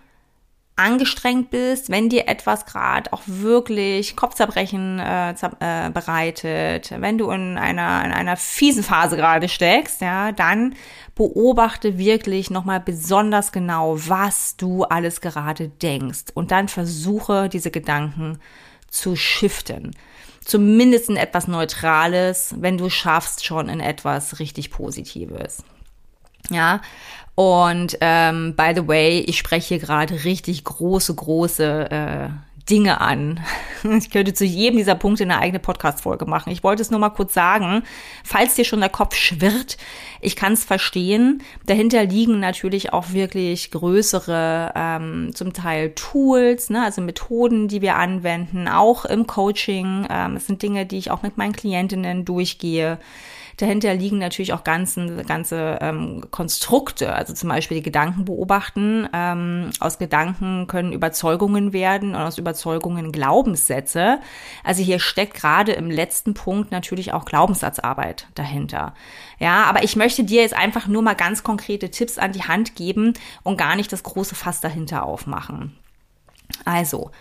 angestrengt 0.75 1.49
bist, 1.49 1.89
wenn 1.89 2.09
dir 2.09 2.27
etwas 2.27 2.65
gerade 2.65 3.13
auch 3.13 3.21
wirklich 3.25 4.17
Kopfzerbrechen 4.17 4.99
äh, 4.99 5.31
äh, 5.31 5.89
bereitet, 5.91 6.91
wenn 6.97 7.17
du 7.17 7.31
in 7.31 7.57
einer 7.57 8.03
in 8.03 8.11
einer 8.11 8.35
fiesen 8.35 8.83
Phase 8.83 9.15
gerade 9.15 9.47
steckst, 9.47 10.01
ja, 10.01 10.33
dann 10.33 10.75
beobachte 11.15 11.97
wirklich 11.97 12.49
nochmal 12.49 12.81
besonders 12.81 13.53
genau, 13.53 13.95
was 13.97 14.57
du 14.57 14.83
alles 14.83 15.21
gerade 15.21 15.69
denkst 15.69 16.31
und 16.33 16.51
dann 16.51 16.67
versuche 16.67 17.47
diese 17.47 17.71
Gedanken 17.71 18.39
zu 18.89 19.15
shiften 19.15 19.91
zumindest 20.43 21.09
in 21.09 21.17
etwas 21.17 21.47
Neutrales, 21.47 22.55
wenn 22.57 22.77
du 22.77 22.89
schaffst, 22.89 23.45
schon 23.45 23.69
in 23.69 23.79
etwas 23.79 24.39
richtig 24.39 24.71
Positives. 24.71 25.63
Ja, 26.49 26.81
und 27.35 27.97
ähm, 28.01 28.55
by 28.55 28.73
the 28.75 28.87
way, 28.87 29.19
ich 29.19 29.37
spreche 29.37 29.69
hier 29.69 29.79
gerade 29.79 30.23
richtig 30.25 30.63
große, 30.63 31.15
große 31.15 31.89
äh, 31.91 32.29
Dinge 32.69 33.01
an. 33.01 33.39
Ich 33.97 34.11
könnte 34.11 34.35
zu 34.35 34.45
jedem 34.45 34.77
dieser 34.77 34.93
Punkte 34.93 35.23
eine 35.23 35.39
eigene 35.39 35.57
Podcast-Folge 35.57 36.25
machen. 36.25 36.51
Ich 36.51 36.63
wollte 36.63 36.83
es 36.83 36.91
nur 36.91 36.99
mal 36.99 37.09
kurz 37.09 37.33
sagen, 37.33 37.81
falls 38.23 38.53
dir 38.53 38.63
schon 38.63 38.79
der 38.79 38.89
Kopf 38.89 39.15
schwirrt, 39.15 39.77
ich 40.19 40.35
kann 40.35 40.53
es 40.53 40.63
verstehen. 40.63 41.41
Dahinter 41.65 42.05
liegen 42.05 42.39
natürlich 42.39 42.93
auch 42.93 43.11
wirklich 43.13 43.71
größere, 43.71 44.73
ähm, 44.75 45.31
zum 45.33 45.53
Teil 45.53 45.93
Tools, 45.95 46.69
ne, 46.69 46.83
also 46.83 47.01
Methoden, 47.01 47.67
die 47.67 47.81
wir 47.81 47.95
anwenden, 47.95 48.67
auch 48.67 49.05
im 49.05 49.25
Coaching. 49.25 50.05
Ähm, 50.09 50.35
es 50.35 50.45
sind 50.45 50.61
Dinge, 50.61 50.85
die 50.85 50.99
ich 50.99 51.09
auch 51.09 51.23
mit 51.23 51.37
meinen 51.37 51.53
Klientinnen 51.53 52.23
durchgehe. 52.23 52.99
Dahinter 53.61 53.93
liegen 53.93 54.17
natürlich 54.17 54.53
auch 54.53 54.63
ganzen, 54.63 55.23
ganze 55.27 55.77
ähm, 55.81 56.23
Konstrukte, 56.31 57.13
also 57.13 57.31
zum 57.35 57.49
Beispiel 57.49 57.77
die 57.77 57.83
Gedanken 57.83 58.25
beobachten. 58.25 59.07
Ähm, 59.13 59.69
aus 59.79 59.99
Gedanken 59.99 60.65
können 60.65 60.91
Überzeugungen 60.91 61.71
werden 61.71 62.15
und 62.15 62.21
aus 62.21 62.39
Überzeugungen 62.39 63.11
Glaubenssätze. 63.11 64.19
Also 64.63 64.81
hier 64.81 64.97
steckt 64.97 65.35
gerade 65.35 65.73
im 65.73 65.91
letzten 65.91 66.33
Punkt 66.33 66.71
natürlich 66.71 67.13
auch 67.13 67.23
Glaubenssatzarbeit 67.23 68.25
dahinter. 68.33 68.95
Ja, 69.37 69.65
aber 69.65 69.83
ich 69.83 69.95
möchte 69.95 70.23
dir 70.23 70.41
jetzt 70.41 70.57
einfach 70.57 70.87
nur 70.87 71.03
mal 71.03 71.13
ganz 71.13 71.43
konkrete 71.43 71.91
Tipps 71.91 72.17
an 72.17 72.31
die 72.31 72.43
Hand 72.43 72.75
geben 72.75 73.13
und 73.43 73.57
gar 73.57 73.75
nicht 73.75 73.93
das 73.93 74.01
große 74.01 74.33
Fass 74.33 74.59
dahinter 74.61 75.05
aufmachen. 75.05 75.77
Also, 76.65 77.11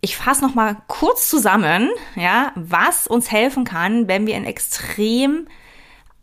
ich 0.00 0.16
fasse 0.16 0.42
noch 0.42 0.54
mal 0.54 0.78
kurz 0.86 1.28
zusammen, 1.28 1.90
ja, 2.16 2.52
was 2.54 3.06
uns 3.06 3.30
helfen 3.30 3.64
kann, 3.64 4.08
wenn 4.08 4.26
wir 4.26 4.34
in 4.34 4.46
extrem 4.46 5.46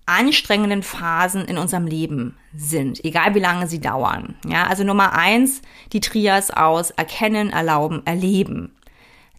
anstrengenden 0.07 0.83
Phasen 0.83 1.45
in 1.45 1.57
unserem 1.57 1.85
Leben 1.85 2.37
sind, 2.55 3.03
egal 3.05 3.35
wie 3.35 3.39
lange 3.39 3.67
sie 3.67 3.79
dauern. 3.79 4.35
Ja, 4.47 4.65
also 4.65 4.83
Nummer 4.83 5.13
eins, 5.13 5.61
die 5.93 5.99
Trias 5.99 6.49
aus 6.49 6.91
erkennen, 6.91 7.51
erlauben, 7.51 8.01
erleben. 8.05 8.73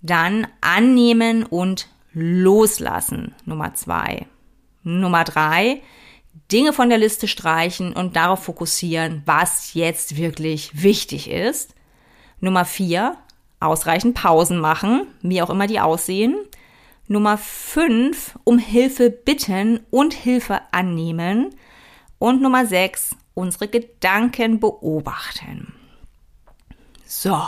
Dann 0.02 0.46
annehmen 0.60 1.42
und 1.44 1.88
loslassen. 2.12 3.34
Nummer 3.44 3.74
zwei. 3.74 4.26
Nummer 4.82 5.24
drei, 5.24 5.82
Dinge 6.52 6.72
von 6.72 6.88
der 6.88 6.98
Liste 6.98 7.28
streichen 7.28 7.92
und 7.92 8.16
darauf 8.16 8.44
fokussieren, 8.44 9.22
was 9.26 9.74
jetzt 9.74 10.16
wirklich 10.16 10.82
wichtig 10.82 11.30
ist. 11.30 11.74
Nummer 12.40 12.64
vier, 12.64 13.16
ausreichend 13.60 14.14
Pausen 14.14 14.58
machen, 14.58 15.06
wie 15.22 15.42
auch 15.42 15.50
immer 15.50 15.66
die 15.66 15.80
aussehen. 15.80 16.36
Nummer 17.10 17.38
5, 17.38 18.38
um 18.44 18.58
Hilfe 18.58 19.10
bitten 19.10 19.80
und 19.90 20.12
Hilfe 20.12 20.60
annehmen. 20.72 21.54
Und 22.18 22.42
Nummer 22.42 22.66
6, 22.66 23.16
unsere 23.32 23.68
Gedanken 23.68 24.60
beobachten. 24.60 25.72
So. 27.06 27.40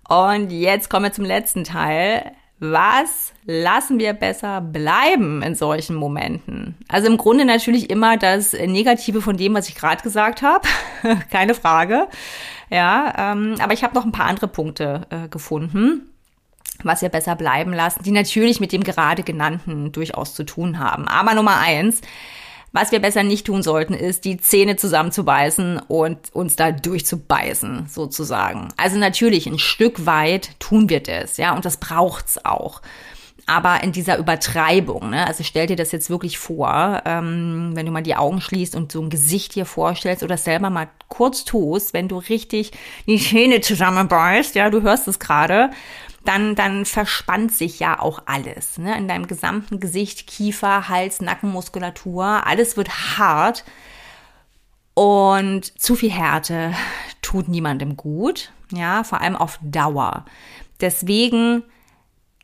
Und 0.09 0.51
jetzt 0.51 0.89
kommen 0.89 1.05
wir 1.05 1.13
zum 1.13 1.25
letzten 1.27 1.65
Teil. 1.65 2.33
Was 2.59 3.33
lassen 3.45 3.99
wir 3.99 4.13
besser 4.13 4.61
bleiben 4.61 5.43
in 5.43 5.55
solchen 5.55 5.97
Momenten? 5.97 6.77
Also 6.89 7.07
im 7.07 7.17
Grunde 7.17 7.45
natürlich 7.45 7.91
immer 7.91 8.17
das 8.17 8.53
Negative 8.53 9.21
von 9.21 9.37
dem, 9.37 9.55
was 9.55 9.69
ich 9.69 9.75
gerade 9.75 10.03
gesagt 10.03 10.43
habe. 10.43 10.67
Keine 11.31 11.55
Frage. 11.55 12.09
Ja, 12.71 13.33
ähm, 13.33 13.57
aber 13.61 13.73
ich 13.73 13.85
habe 13.85 13.95
noch 13.95 14.05
ein 14.05 14.13
paar 14.13 14.27
andere 14.27 14.49
Punkte 14.49 15.07
äh, 15.11 15.29
gefunden 15.29 16.11
was 16.83 17.03
wir 17.03 17.09
besser 17.09 17.37
bleiben 17.37 17.73
lassen, 17.73 18.03
die 18.03 18.11
natürlich 18.11 18.61
mit 18.61 18.73
dem 18.73 18.85
gerade 18.85 19.23
genannten 19.23 19.93
durchaus 19.93 20.35
zu 20.35 20.45
tun 20.45 20.79
haben. 20.79 21.09
Aber 21.09 21.35
Nummer 21.35 21.59
eins, 21.59 22.01
was 22.73 22.93
wir 22.93 23.01
besser 23.01 23.23
nicht 23.23 23.47
tun 23.47 23.63
sollten, 23.63 23.95
ist, 23.95 24.25
die 24.25 24.39
Zähne 24.39 24.77
zusammenzubeißen 24.77 25.81
und 25.89 26.19
uns 26.33 26.57
da 26.57 26.71
durchzubeißen, 26.71 27.87
sozusagen. 27.89 28.69
Also 28.77 28.97
natürlich, 28.97 29.47
ein 29.47 29.59
Stück 29.59 30.07
weit 30.07 30.59
tun 30.61 30.89
wir 30.89 31.01
das, 31.01 31.37
ja, 31.37 31.55
und 31.55 31.65
das 31.65 31.79
braucht's 31.79 32.45
auch. 32.45 32.81
Aber 33.47 33.83
in 33.83 33.91
dieser 33.91 34.17
Übertreibung, 34.19 35.11
ne? 35.11 35.27
also 35.27 35.43
stell 35.43 35.67
dir 35.67 35.75
das 35.75 35.91
jetzt 35.91 36.09
wirklich 36.09 36.39
vor, 36.39 37.03
ähm, 37.05 37.73
wenn 37.75 37.85
du 37.85 37.91
mal 37.91 38.03
die 38.03 38.15
Augen 38.15 38.41
schließt 38.41 38.77
und 38.77 38.93
so 38.93 39.03
ein 39.03 39.11
Gesicht 39.11 39.57
dir 39.57 39.65
vorstellst 39.65 40.23
oder 40.23 40.37
selber 40.37 40.71
mal 40.71 40.89
kurz 41.09 41.45
tust, 41.45 41.93
wenn 41.93 42.07
du 42.07 42.19
richtig 42.19 42.71
die 43.09 43.19
Zähne 43.19 43.61
zusammenbeißt, 43.61 44.55
ja, 44.55 44.71
du 44.71 44.83
hörst 44.83 45.09
es 45.09 45.19
gerade, 45.19 45.71
dann, 46.25 46.55
dann 46.55 46.85
verspannt 46.85 47.55
sich 47.55 47.81
ja 47.81 47.99
auch 47.99 48.23
alles. 48.27 48.79
Ne? 48.79 48.97
In 48.97 49.09
deinem 49.09 49.27
gesamten 49.27 49.81
Gesicht, 49.81 50.27
Kiefer, 50.27 50.89
Hals, 50.89 51.21
Nackenmuskulatur, 51.21 52.47
alles 52.47 52.77
wird 52.77 53.19
hart. 53.19 53.65
Und 54.95 55.81
zu 55.81 55.95
viel 55.95 56.11
Härte 56.11 56.75
tut 57.23 57.49
niemandem 57.49 57.97
gut, 57.97 58.53
ja, 58.71 59.03
vor 59.03 59.21
allem 59.21 59.37
auf 59.37 59.59
Dauer. 59.63 60.27
Deswegen 60.81 61.63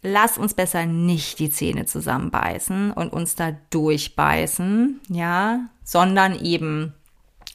lass 0.01 0.39
uns 0.39 0.55
besser 0.55 0.87
nicht 0.87 1.39
die 1.39 1.51
Zähne 1.51 1.85
zusammenbeißen 1.85 2.93
und 2.93 3.13
uns 3.13 3.35
da 3.35 3.53
durchbeißen, 3.71 5.01
ja, 5.09 5.69
sondern 5.85 6.39
eben 6.39 6.95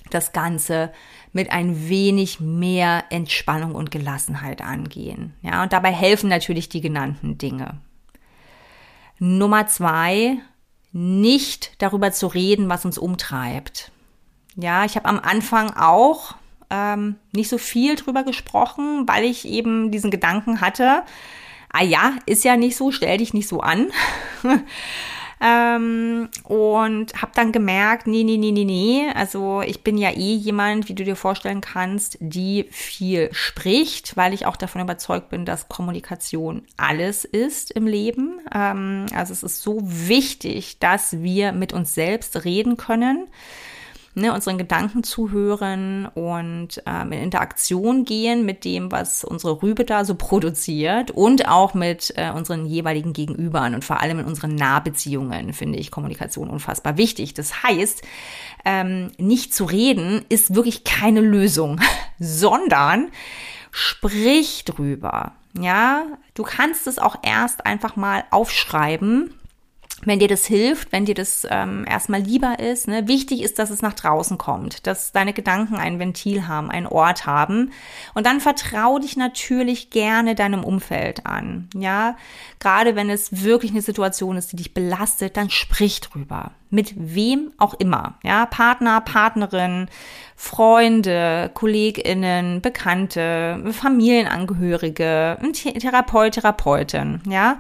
das 0.10 0.34
Ganze 0.34 0.92
mit 1.34 1.52
ein 1.52 1.90
wenig 1.90 2.40
mehr 2.40 3.06
Entspannung 3.10 3.74
und 3.74 3.92
Gelassenheit 3.92 4.62
angehen. 4.62 5.34
Ja, 5.42 5.64
und 5.64 5.74
dabei 5.74 5.92
helfen 5.92 6.30
natürlich 6.30 6.70
die 6.70 6.82
genannten 6.82 7.38
Dinge. 7.38 7.80
Nummer 9.20 9.68
zwei, 9.68 10.38
nicht 10.92 11.72
darüber 11.78 12.12
zu 12.12 12.28
reden, 12.28 12.70
was 12.70 12.86
uns 12.86 12.98
umtreibt. 12.98 13.92
Ja, 14.56 14.84
ich 14.84 14.96
habe 14.96 15.08
am 15.08 15.20
Anfang 15.20 15.72
auch 15.78 16.36
ähm, 16.70 17.16
nicht 17.32 17.50
so 17.50 17.58
viel 17.58 17.96
drüber 17.96 18.24
gesprochen, 18.24 19.08
weil 19.08 19.24
ich 19.24 19.48
eben 19.48 19.92
diesen 19.92 20.12
Gedanken 20.12 20.60
hatte, 20.60 21.04
ah 21.72 21.84
ja, 21.84 22.16
ist 22.26 22.44
ja 22.44 22.58
nicht 22.58 22.76
so, 22.76 22.92
stell 22.92 23.18
dich 23.18 23.34
nicht 23.34 23.48
so 23.48 23.62
an. 23.62 23.92
Ähm, 25.42 26.30
und 26.44 27.20
habe 27.20 27.32
dann 27.34 27.52
gemerkt, 27.52 28.06
nee, 28.06 28.24
nee, 28.24 28.38
nee, 28.38 28.52
nee, 28.52 28.64
nee. 28.64 29.08
Also 29.16 29.62
ich 29.62 29.84
bin 29.84 29.98
ja 29.98 30.12
eh 30.12 30.36
jemand, 30.36 30.88
wie 30.88 30.94
du 30.94 31.04
dir 31.04 31.16
vorstellen 31.16 31.62
kannst, 31.62 32.18
die 32.20 32.68
viel 32.70 33.30
spricht, 33.34 34.16
weil 34.16 34.34
ich 34.34 34.46
auch 34.46 34.56
davon 34.56 34.82
überzeugt 34.82 35.30
bin, 35.30 35.46
dass 35.46 35.68
Kommunikation 35.68 36.62
alles 36.78 37.26
ist 37.26 37.72
im 37.72 37.88
Leben. 37.88 38.40
Ähm, 38.54 39.08
also 39.16 39.34
es 39.34 39.42
ist 39.42 39.64
so 39.64 39.80
wichtig, 39.82 40.78
dass 40.80 41.22
wir 41.22 41.54
mit 41.54 41.74
uns 41.74 41.96
selbst 41.96 42.46
reden 42.46 42.78
können 42.78 43.28
ne, 44.14 44.34
unseren 44.34 44.58
Gedanken 44.58 45.04
zuhören 45.04 46.06
und 46.08 46.82
ähm, 46.86 47.12
in 47.12 47.22
Interaktion 47.22 48.06
gehen 48.06 48.46
mit 48.46 48.66
dem, 48.66 48.92
was 48.92 49.24
unsere 49.24 49.62
Rübe 49.62 49.86
da 49.86 50.06
so 50.06 50.16
produziert 50.16 51.12
und 51.12 51.48
auch 51.48 51.74
mit 51.74 52.14
äh, 52.18 52.32
unseren 52.32 52.66
jeweiligen 52.66 53.14
Gegenübern 53.14 53.74
und 53.76 53.86
vor 53.86 54.02
allem 54.02 54.20
in 54.20 54.26
unseren 54.26 54.56
Nahbeziehungen 54.56 55.54
finde 55.54 55.80
ich 55.80 55.92
Kommunikation 55.92 56.50
unfassbar 56.50 56.98
wichtig. 56.98 57.34
Das 57.34 57.64
heißt, 57.64 58.02
ähm, 58.66 59.12
nicht 59.18 59.54
zu 59.54 59.66
reden 59.66 60.26
ist 60.30 60.56
wirklich 60.56 60.84
keine 60.84 61.22
Lösung, 61.22 61.80
sondern 62.20 63.10
sprich 63.72 64.66
drüber. 64.66 65.34
Ja, 65.60 66.06
du 66.34 66.44
kannst 66.44 66.88
es 66.88 66.98
auch 66.98 67.18
erst 67.24 67.66
einfach 67.66 67.96
mal 67.96 68.24
aufschreiben 68.32 69.34
wenn 70.04 70.20
dir 70.20 70.28
das 70.28 70.46
hilft, 70.46 70.92
wenn 70.92 71.06
dir 71.06 71.14
das 71.14 71.46
ähm, 71.50 71.86
erstmal 71.88 72.22
lieber 72.22 72.60
ist. 72.60 72.88
Ne? 72.88 73.08
Wichtig 73.08 73.42
ist, 73.44 73.60
dass 73.60 73.70
es 73.70 73.82
nach 73.82 73.94
draußen 73.94 74.38
kommt, 74.38 74.88
dass 74.88 75.12
deine 75.12 75.34
Gedanken 75.34 75.76
ein 75.76 76.00
Ventil 76.00 76.48
haben, 76.48 76.72
einen 76.72 76.88
Ort 76.88 77.26
haben. 77.26 77.72
Und 78.14 78.26
dann 78.26 78.40
vertrau 78.42 79.00
dich 79.00 79.16
natürlich 79.16 79.90
gerne 79.90 80.36
deinem 80.36 80.64
Umfeld 80.64 81.26
an. 81.26 81.70
Ja, 81.76 82.18
gerade 82.60 82.96
wenn 82.96 83.10
es 83.10 83.44
wirklich 83.44 83.72
eine 83.72 83.82
Situation 83.82 84.38
ist, 84.38 84.52
die 84.52 84.58
dich 84.58 84.74
belastet, 84.74 85.38
dann 85.38 85.50
sprich 85.50 86.02
drüber. 86.02 86.52
Mit 86.70 86.94
wem 86.96 87.52
auch 87.58 87.74
immer. 87.74 88.16
Ja, 88.24 88.46
Partner, 88.46 89.02
Partnerin, 89.02 89.90
Freunde, 90.38 91.52
KollegInnen, 91.54 92.62
Bekannte, 92.62 93.62
Familienangehörige, 93.72 95.38
Therapeut, 95.54 96.34
Therapeutin. 96.34 97.22
Ja, 97.30 97.60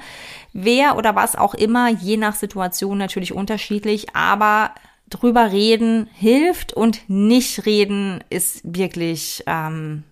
wer 0.53 0.97
oder 0.97 1.15
was 1.15 1.35
auch 1.35 1.53
immer, 1.53 1.89
je 1.89 2.17
nach 2.17 2.35
Situation 2.35 2.97
natürlich 2.97 3.33
unterschiedlich, 3.33 4.15
aber 4.15 4.71
drüber 5.09 5.51
reden 5.51 6.09
hilft 6.13 6.73
und 6.73 7.09
nicht 7.09 7.65
reden 7.65 8.23
ist 8.29 8.61
wirklich 8.63 9.43
ähm, 9.45 10.03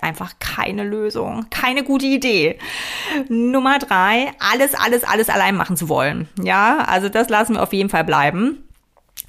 einfach 0.00 0.34
keine 0.40 0.84
Lösung, 0.84 1.46
keine 1.50 1.84
gute 1.84 2.06
Idee. 2.06 2.58
Nummer 3.28 3.78
drei, 3.78 4.32
alles, 4.38 4.74
alles, 4.74 5.04
alles 5.04 5.28
allein 5.28 5.56
machen 5.56 5.76
zu 5.76 5.88
wollen. 5.88 6.28
Ja, 6.42 6.78
also 6.78 7.08
das 7.08 7.28
lassen 7.28 7.54
wir 7.54 7.62
auf 7.62 7.72
jeden 7.72 7.90
Fall 7.90 8.04
bleiben 8.04 8.64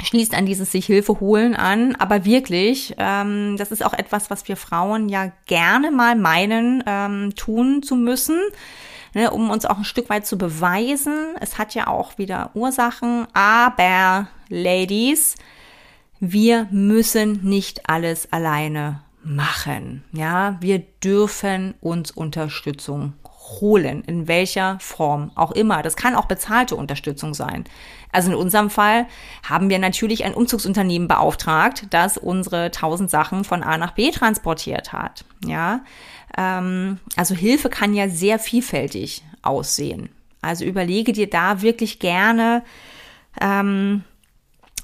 schließt 0.01 0.34
an 0.34 0.45
dieses 0.45 0.71
sich 0.71 0.86
Hilfe 0.86 1.19
holen 1.19 1.55
an, 1.55 1.95
aber 1.95 2.23
wirklich, 2.23 2.95
ähm, 2.97 3.58
das 3.58 3.71
ist 3.71 3.84
auch 3.84 3.93
etwas, 3.93 4.29
was 4.29 4.47
wir 4.47 4.55
Frauen 4.55 5.10
ja 5.10 5.32
gerne 5.45 5.91
mal 5.91 6.15
meinen, 6.15 6.84
ähm, 6.86 7.36
tun 7.36 7.84
zu 7.84 7.95
müssen 7.95 8.39
ne, 9.13 9.31
um 9.31 9.49
uns 9.49 9.65
auch 9.65 9.77
ein 9.77 9.85
Stück 9.85 10.09
weit 10.09 10.25
zu 10.25 10.37
beweisen. 10.37 11.35
Es 11.39 11.57
hat 11.57 11.75
ja 11.75 11.87
auch 11.87 12.17
wieder 12.17 12.51
Ursachen, 12.53 13.27
aber 13.33 14.27
Ladies, 14.49 15.35
wir 16.19 16.67
müssen 16.71 17.43
nicht 17.43 17.89
alles 17.89 18.31
alleine 18.31 19.01
machen. 19.23 20.03
Ja, 20.11 20.57
wir 20.59 20.79
dürfen 20.79 21.75
uns 21.81 22.11
Unterstützung 22.11 23.13
holen, 23.61 24.03
in 24.05 24.27
welcher 24.27 24.77
Form 24.79 25.31
auch 25.35 25.51
immer. 25.51 25.81
Das 25.81 25.95
kann 25.95 26.15
auch 26.15 26.25
bezahlte 26.25 26.75
Unterstützung 26.75 27.33
sein. 27.33 27.63
Also 28.11 28.31
in 28.31 28.35
unserem 28.35 28.69
Fall 28.69 29.07
haben 29.47 29.69
wir 29.69 29.79
natürlich 29.79 30.23
ein 30.23 30.33
Umzugsunternehmen 30.33 31.07
beauftragt, 31.07 31.87
das 31.91 32.17
unsere 32.17 32.71
tausend 32.71 33.09
Sachen 33.09 33.43
von 33.43 33.63
A 33.63 33.77
nach 33.77 33.91
B 33.91 34.11
transportiert 34.11 34.93
hat. 34.93 35.25
Ja, 35.45 35.81
ähm, 36.37 36.99
also 37.15 37.35
Hilfe 37.35 37.69
kann 37.69 37.93
ja 37.93 38.09
sehr 38.09 38.39
vielfältig 38.39 39.23
aussehen. 39.41 40.09
Also 40.41 40.65
überlege 40.65 41.11
dir 41.11 41.29
da 41.29 41.61
wirklich 41.61 41.99
gerne, 41.99 42.63
ähm, 43.41 44.03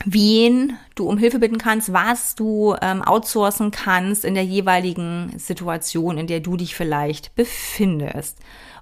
wen 0.04 0.78
du 0.96 1.08
um 1.08 1.18
Hilfe 1.18 1.40
bitten 1.40 1.58
kannst, 1.58 1.94
was 1.94 2.36
du 2.36 2.76
ähm, 2.82 3.02
outsourcen 3.02 3.72
kannst 3.72 4.26
in 4.26 4.34
der 4.34 4.44
jeweiligen 4.44 5.34
Situation, 5.38 6.18
in 6.18 6.28
der 6.28 6.42
du 6.42 6.58
dich 6.58 6.76
vielleicht 6.76 7.36
befindest. 7.36 8.38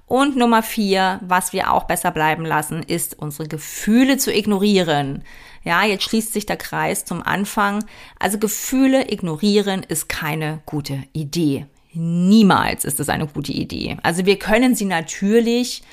Und 0.06 0.36
Nummer 0.36 0.64
vier, 0.64 1.20
was 1.24 1.54
wir 1.54 1.72
auch 1.72 1.86
besser 1.86 2.12
bleiben 2.12 2.46
lassen, 2.46 2.84
ist 2.84 3.18
unsere 3.18 3.48
Gefühle 3.48 4.18
zu 4.18 4.34
ignorieren. 4.34 5.24
Ja, 5.64 5.86
jetzt 5.86 6.04
schließt 6.04 6.34
sich 6.34 6.46
der 6.46 6.58
Kreis 6.58 7.06
zum 7.06 7.24
Anfang. 7.24 7.86
Also 8.20 8.38
Gefühle 8.38 9.12
ignorieren 9.12 9.84
ist 9.88 10.10
keine 10.10 10.62
gute 10.66 11.04
Idee. 11.14 11.68
Niemals 11.94 12.86
ist 12.86 13.00
es 13.00 13.10
eine 13.10 13.28
gute 13.28 13.52
Idee. 13.52 13.98
Also 14.04 14.26
wir 14.26 14.40
können 14.40 14.76
sie 14.76 14.86
natürlich 14.86 15.84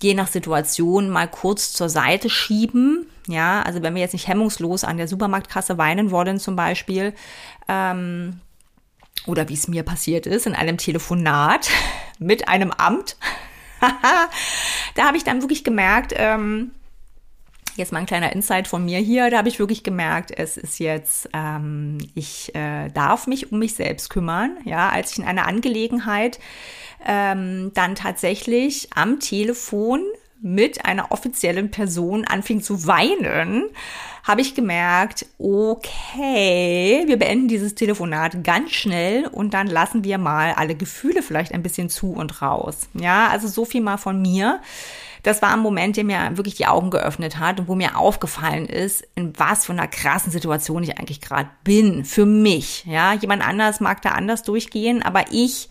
je 0.00 0.14
nach 0.14 0.28
Situation 0.28 1.10
mal 1.10 1.28
kurz 1.28 1.72
zur 1.72 1.88
Seite 1.88 2.30
schieben. 2.30 3.06
Ja, 3.26 3.62
also 3.62 3.82
wenn 3.82 3.94
wir 3.94 4.02
jetzt 4.02 4.12
nicht 4.12 4.28
hemmungslos 4.28 4.84
an 4.84 4.96
der 4.96 5.08
Supermarktkasse 5.08 5.76
weinen 5.78 6.10
wollen 6.10 6.38
zum 6.38 6.56
Beispiel, 6.56 7.14
ähm, 7.68 8.40
oder 9.26 9.48
wie 9.48 9.54
es 9.54 9.68
mir 9.68 9.82
passiert 9.82 10.26
ist, 10.26 10.46
in 10.46 10.54
einem 10.54 10.78
Telefonat 10.78 11.68
mit 12.18 12.48
einem 12.48 12.70
Amt, 12.70 13.16
da 14.94 15.06
habe 15.06 15.16
ich 15.16 15.24
dann 15.24 15.42
wirklich 15.42 15.64
gemerkt, 15.64 16.14
ähm, 16.16 16.72
Jetzt 17.78 17.92
mal 17.92 18.00
ein 18.00 18.06
kleiner 18.06 18.32
Insight 18.32 18.66
von 18.66 18.84
mir 18.84 18.98
hier. 18.98 19.30
Da 19.30 19.38
habe 19.38 19.48
ich 19.48 19.60
wirklich 19.60 19.84
gemerkt, 19.84 20.32
es 20.36 20.56
ist 20.56 20.80
jetzt, 20.80 21.28
ähm, 21.32 21.98
ich 22.16 22.52
äh, 22.56 22.88
darf 22.88 23.28
mich 23.28 23.52
um 23.52 23.60
mich 23.60 23.76
selbst 23.76 24.10
kümmern. 24.10 24.56
Ja, 24.64 24.88
als 24.88 25.12
ich 25.12 25.18
in 25.18 25.24
einer 25.24 25.46
Angelegenheit 25.46 26.40
ähm, 27.06 27.70
dann 27.74 27.94
tatsächlich 27.94 28.88
am 28.96 29.20
Telefon 29.20 30.02
mit 30.40 30.86
einer 30.86 31.12
offiziellen 31.12 31.70
Person 31.70 32.24
anfing 32.24 32.62
zu 32.62 32.84
weinen, 32.88 33.66
habe 34.24 34.40
ich 34.40 34.56
gemerkt, 34.56 35.26
okay, 35.38 37.04
wir 37.06 37.16
beenden 37.16 37.46
dieses 37.46 37.76
Telefonat 37.76 38.42
ganz 38.42 38.72
schnell 38.72 39.28
und 39.28 39.54
dann 39.54 39.68
lassen 39.68 40.02
wir 40.02 40.18
mal 40.18 40.52
alle 40.52 40.74
Gefühle 40.74 41.22
vielleicht 41.22 41.54
ein 41.54 41.62
bisschen 41.62 41.90
zu 41.90 42.10
und 42.12 42.42
raus. 42.42 42.88
Ja, 42.94 43.28
also 43.28 43.46
so 43.46 43.64
viel 43.64 43.82
mal 43.82 43.98
von 43.98 44.20
mir. 44.20 44.60
Das 45.22 45.42
war 45.42 45.52
ein 45.52 45.60
Moment, 45.60 45.96
der 45.96 46.04
mir 46.04 46.36
wirklich 46.36 46.54
die 46.54 46.66
Augen 46.66 46.90
geöffnet 46.90 47.38
hat 47.38 47.60
und 47.60 47.68
wo 47.68 47.74
mir 47.74 47.96
aufgefallen 47.96 48.66
ist, 48.66 49.06
in 49.14 49.32
was 49.38 49.66
für 49.66 49.72
einer 49.72 49.88
krassen 49.88 50.32
Situation 50.32 50.82
ich 50.82 50.98
eigentlich 50.98 51.20
gerade 51.20 51.50
bin. 51.64 52.04
Für 52.04 52.26
mich. 52.26 52.84
Ja, 52.86 53.12
jemand 53.14 53.46
anders 53.46 53.80
mag 53.80 54.02
da 54.02 54.10
anders 54.10 54.42
durchgehen, 54.42 55.02
aber 55.02 55.24
ich 55.30 55.68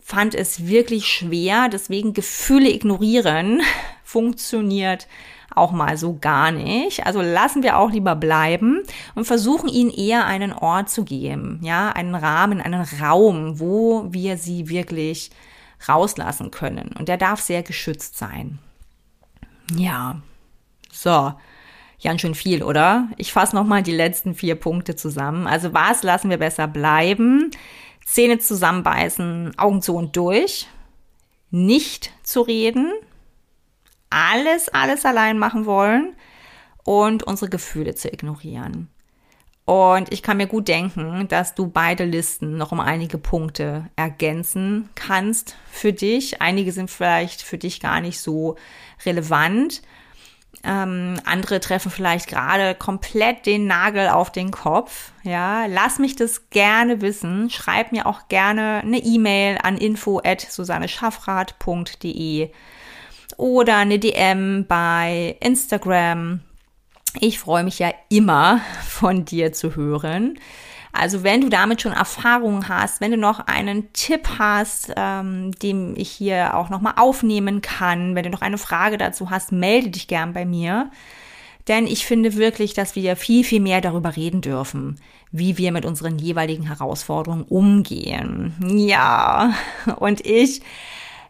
fand 0.00 0.34
es 0.34 0.66
wirklich 0.66 1.06
schwer. 1.06 1.68
Deswegen 1.70 2.12
Gefühle 2.12 2.70
ignorieren 2.70 3.62
funktioniert 4.04 5.08
auch 5.54 5.72
mal 5.72 5.96
so 5.96 6.18
gar 6.20 6.50
nicht. 6.50 7.06
Also 7.06 7.22
lassen 7.22 7.62
wir 7.62 7.78
auch 7.78 7.90
lieber 7.90 8.16
bleiben 8.16 8.82
und 9.14 9.24
versuchen 9.24 9.68
ihnen 9.68 9.90
eher 9.90 10.26
einen 10.26 10.52
Ort 10.52 10.90
zu 10.90 11.04
geben, 11.04 11.60
ja, 11.62 11.90
einen 11.90 12.14
Rahmen, 12.14 12.60
einen 12.60 12.86
Raum, 13.00 13.60
wo 13.60 14.06
wir 14.10 14.36
sie 14.36 14.68
wirklich 14.68 15.30
rauslassen 15.88 16.50
können. 16.50 16.94
Und 16.98 17.08
der 17.08 17.16
darf 17.16 17.40
sehr 17.40 17.62
geschützt 17.62 18.16
sein. 18.16 18.58
Ja, 19.74 20.20
so. 20.90 21.34
Ganz 22.02 22.20
schön 22.20 22.34
viel, 22.34 22.62
oder? 22.62 23.08
Ich 23.16 23.32
fasse 23.32 23.56
nochmal 23.56 23.82
die 23.82 23.92
letzten 23.92 24.34
vier 24.34 24.56
Punkte 24.56 24.94
zusammen. 24.94 25.46
Also 25.46 25.72
was 25.72 26.02
lassen 26.02 26.28
wir 26.28 26.36
besser 26.36 26.68
bleiben? 26.68 27.50
Zähne 28.04 28.38
zusammenbeißen, 28.38 29.58
Augen 29.58 29.80
zu 29.80 29.96
und 29.96 30.14
durch. 30.14 30.66
Nicht 31.50 32.12
zu 32.22 32.42
reden. 32.42 32.92
Alles, 34.10 34.68
alles 34.68 35.06
allein 35.06 35.38
machen 35.38 35.64
wollen. 35.64 36.14
Und 36.84 37.22
unsere 37.22 37.48
Gefühle 37.48 37.94
zu 37.94 38.12
ignorieren. 38.12 38.90
Und 39.66 40.12
ich 40.12 40.22
kann 40.22 40.36
mir 40.36 40.46
gut 40.46 40.68
denken, 40.68 41.26
dass 41.28 41.54
du 41.54 41.68
beide 41.68 42.04
Listen 42.04 42.58
noch 42.58 42.72
um 42.72 42.80
einige 42.80 43.16
Punkte 43.16 43.88
ergänzen 43.96 44.90
kannst 44.94 45.56
für 45.70 45.94
dich. 45.94 46.42
Einige 46.42 46.70
sind 46.70 46.90
vielleicht 46.90 47.40
für 47.40 47.56
dich 47.56 47.80
gar 47.80 48.02
nicht 48.02 48.20
so 48.20 48.56
relevant. 49.06 49.80
Ähm, 50.62 51.18
andere 51.24 51.60
treffen 51.60 51.90
vielleicht 51.90 52.28
gerade 52.28 52.74
komplett 52.74 53.46
den 53.46 53.66
Nagel 53.66 54.08
auf 54.08 54.30
den 54.30 54.50
Kopf. 54.50 55.12
Ja, 55.22 55.64
lass 55.66 55.98
mich 55.98 56.14
das 56.14 56.50
gerne 56.50 57.00
wissen. 57.00 57.48
Schreib 57.48 57.90
mir 57.90 58.04
auch 58.06 58.28
gerne 58.28 58.82
eine 58.82 58.98
E-Mail 58.98 59.56
an 59.62 59.78
info 59.78 60.20
at 60.22 60.42
susanneschaffrath.de 60.42 62.50
oder 63.36 63.78
eine 63.78 63.98
DM 63.98 64.66
bei 64.68 65.36
Instagram 65.40 66.40
ich 67.20 67.38
freue 67.38 67.64
mich 67.64 67.78
ja 67.78 67.92
immer 68.08 68.60
von 68.86 69.24
dir 69.24 69.52
zu 69.52 69.76
hören. 69.76 70.38
Also 70.92 71.24
wenn 71.24 71.40
du 71.40 71.48
damit 71.48 71.82
schon 71.82 71.92
Erfahrungen 71.92 72.68
hast, 72.68 73.00
wenn 73.00 73.10
du 73.10 73.16
noch 73.16 73.40
einen 73.40 73.92
Tipp 73.92 74.28
hast, 74.38 74.92
ähm, 74.96 75.50
den 75.52 75.96
ich 75.96 76.08
hier 76.10 76.56
auch 76.56 76.70
nochmal 76.70 76.94
aufnehmen 76.96 77.62
kann, 77.62 78.14
wenn 78.14 78.22
du 78.22 78.30
noch 78.30 78.42
eine 78.42 78.58
Frage 78.58 78.96
dazu 78.96 79.28
hast, 79.28 79.50
melde 79.50 79.90
dich 79.90 80.06
gern 80.06 80.32
bei 80.32 80.44
mir. 80.44 80.90
Denn 81.66 81.88
ich 81.88 82.06
finde 82.06 82.36
wirklich, 82.36 82.74
dass 82.74 82.94
wir 82.94 83.16
viel, 83.16 83.42
viel 83.42 83.60
mehr 83.60 83.80
darüber 83.80 84.14
reden 84.14 84.40
dürfen, 84.40 85.00
wie 85.32 85.58
wir 85.58 85.72
mit 85.72 85.84
unseren 85.84 86.18
jeweiligen 86.18 86.66
Herausforderungen 86.66 87.44
umgehen. 87.44 88.54
Ja, 88.64 89.54
und 89.96 90.24
ich, 90.24 90.60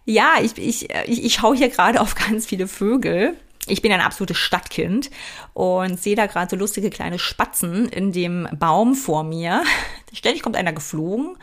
ja, 0.05 0.35
ich, 0.43 0.59
ich, 0.59 0.91
ich, 1.07 1.25
ich 1.25 1.35
schaue 1.35 1.57
hier 1.57 1.71
gerade 1.71 2.03
auf 2.03 2.15
ganz 2.15 2.45
viele 2.45 2.69
Vögel 2.69 3.35
ich 3.67 3.81
bin 3.81 3.93
ein 3.93 4.01
absolutes 4.01 4.37
Stadtkind 4.37 5.11
und 5.55 5.99
sehe 5.99 6.17
da 6.17 6.27
gerade 6.27 6.51
so 6.51 6.57
lustige 6.57 6.91
kleine 6.91 7.19
Spatzen 7.19 7.89
in 7.89 8.13
dem 8.13 8.49
Baum 8.59 8.95
vor 8.95 9.25
mir. 9.25 9.63
Ständig 10.13 10.43
kommt 10.43 10.57
einer 10.57 10.73
geflogen 10.73 11.37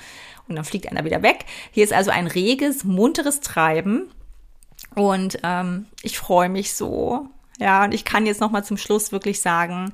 und 0.47 0.55
dann 0.55 0.65
fliegt 0.65 0.87
einer 0.87 1.05
wieder 1.05 1.23
weg. 1.23 1.45
Hier 1.71 1.83
ist 1.83 1.93
also 1.93 2.11
ein 2.11 2.27
reges, 2.27 2.83
munteres 2.83 3.39
Treiben 3.41 4.11
und 4.95 5.39
ähm, 5.43 5.87
ich 6.03 6.17
freue 6.17 6.49
mich 6.49 6.73
so. 6.73 7.27
Ja, 7.59 7.83
und 7.83 7.93
ich 7.93 8.05
kann 8.05 8.25
jetzt 8.25 8.41
noch 8.41 8.51
mal 8.51 8.63
zum 8.63 8.77
Schluss 8.77 9.11
wirklich 9.11 9.41
sagen, 9.41 9.93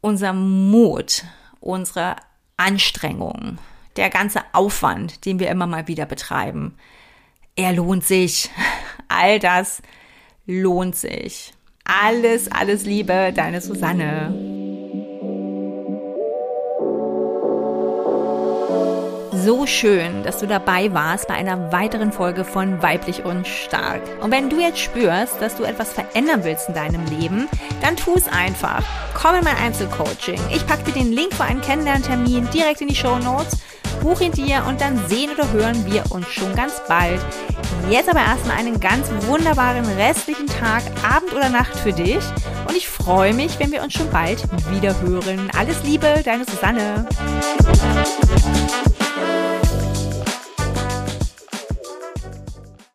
unser 0.00 0.32
Mut, 0.32 1.24
unsere 1.60 2.16
Anstrengung, 2.56 3.58
der 3.96 4.10
ganze 4.10 4.42
Aufwand, 4.52 5.24
den 5.24 5.38
wir 5.38 5.50
immer 5.50 5.66
mal 5.66 5.88
wieder 5.88 6.06
betreiben, 6.06 6.76
er 7.56 7.72
lohnt 7.72 8.04
sich. 8.04 8.50
All 9.08 9.38
das 9.38 9.82
lohnt 10.46 10.96
sich. 10.96 11.52
Alles, 11.84 12.50
alles 12.50 12.84
Liebe, 12.84 13.32
deine 13.34 13.60
Susanne. 13.60 14.52
So 19.44 19.66
schön, 19.66 20.22
dass 20.22 20.38
du 20.38 20.46
dabei 20.46 20.94
warst 20.94 21.26
bei 21.26 21.34
einer 21.34 21.72
weiteren 21.72 22.12
Folge 22.12 22.44
von 22.44 22.80
Weiblich 22.80 23.24
und 23.24 23.48
Stark. 23.48 24.00
Und 24.20 24.30
wenn 24.30 24.48
du 24.48 24.60
jetzt 24.60 24.78
spürst, 24.78 25.40
dass 25.40 25.56
du 25.56 25.64
etwas 25.64 25.92
verändern 25.92 26.44
willst 26.44 26.68
in 26.68 26.74
deinem 26.74 27.04
Leben, 27.06 27.48
dann 27.80 27.96
tu 27.96 28.14
es 28.14 28.28
einfach. 28.28 28.84
Komm 29.14 29.34
in 29.34 29.44
mein 29.44 29.56
Einzelcoaching. 29.56 30.38
Ich 30.54 30.64
packe 30.64 30.84
dir 30.84 30.92
den 30.92 31.12
Link 31.12 31.34
für 31.34 31.42
einen 31.42 31.60
Kennenlerntermin 31.60 32.48
direkt 32.50 32.82
in 32.82 32.88
die 32.88 32.94
Show 32.94 33.18
Notes 33.18 33.58
buch 34.00 34.20
ihn 34.20 34.32
dir 34.32 34.64
und 34.68 34.80
dann 34.80 35.00
sehen 35.08 35.30
oder 35.32 35.50
hören 35.52 35.86
wir 35.86 36.04
uns 36.10 36.28
schon 36.28 36.54
ganz 36.54 36.82
bald. 36.88 37.20
Jetzt 37.90 38.08
aber 38.08 38.20
erstmal 38.20 38.56
einen 38.56 38.80
ganz 38.80 39.08
wunderbaren 39.26 39.84
restlichen 39.84 40.46
Tag, 40.46 40.82
Abend 41.02 41.32
oder 41.32 41.48
Nacht 41.48 41.76
für 41.76 41.92
dich 41.92 42.22
und 42.68 42.76
ich 42.76 42.88
freue 42.88 43.34
mich, 43.34 43.58
wenn 43.58 43.72
wir 43.72 43.82
uns 43.82 43.94
schon 43.94 44.08
bald 44.10 44.42
wieder 44.70 44.98
hören. 45.00 45.50
Alles 45.56 45.82
Liebe, 45.84 46.22
deine 46.24 46.44
Susanne. 46.44 47.06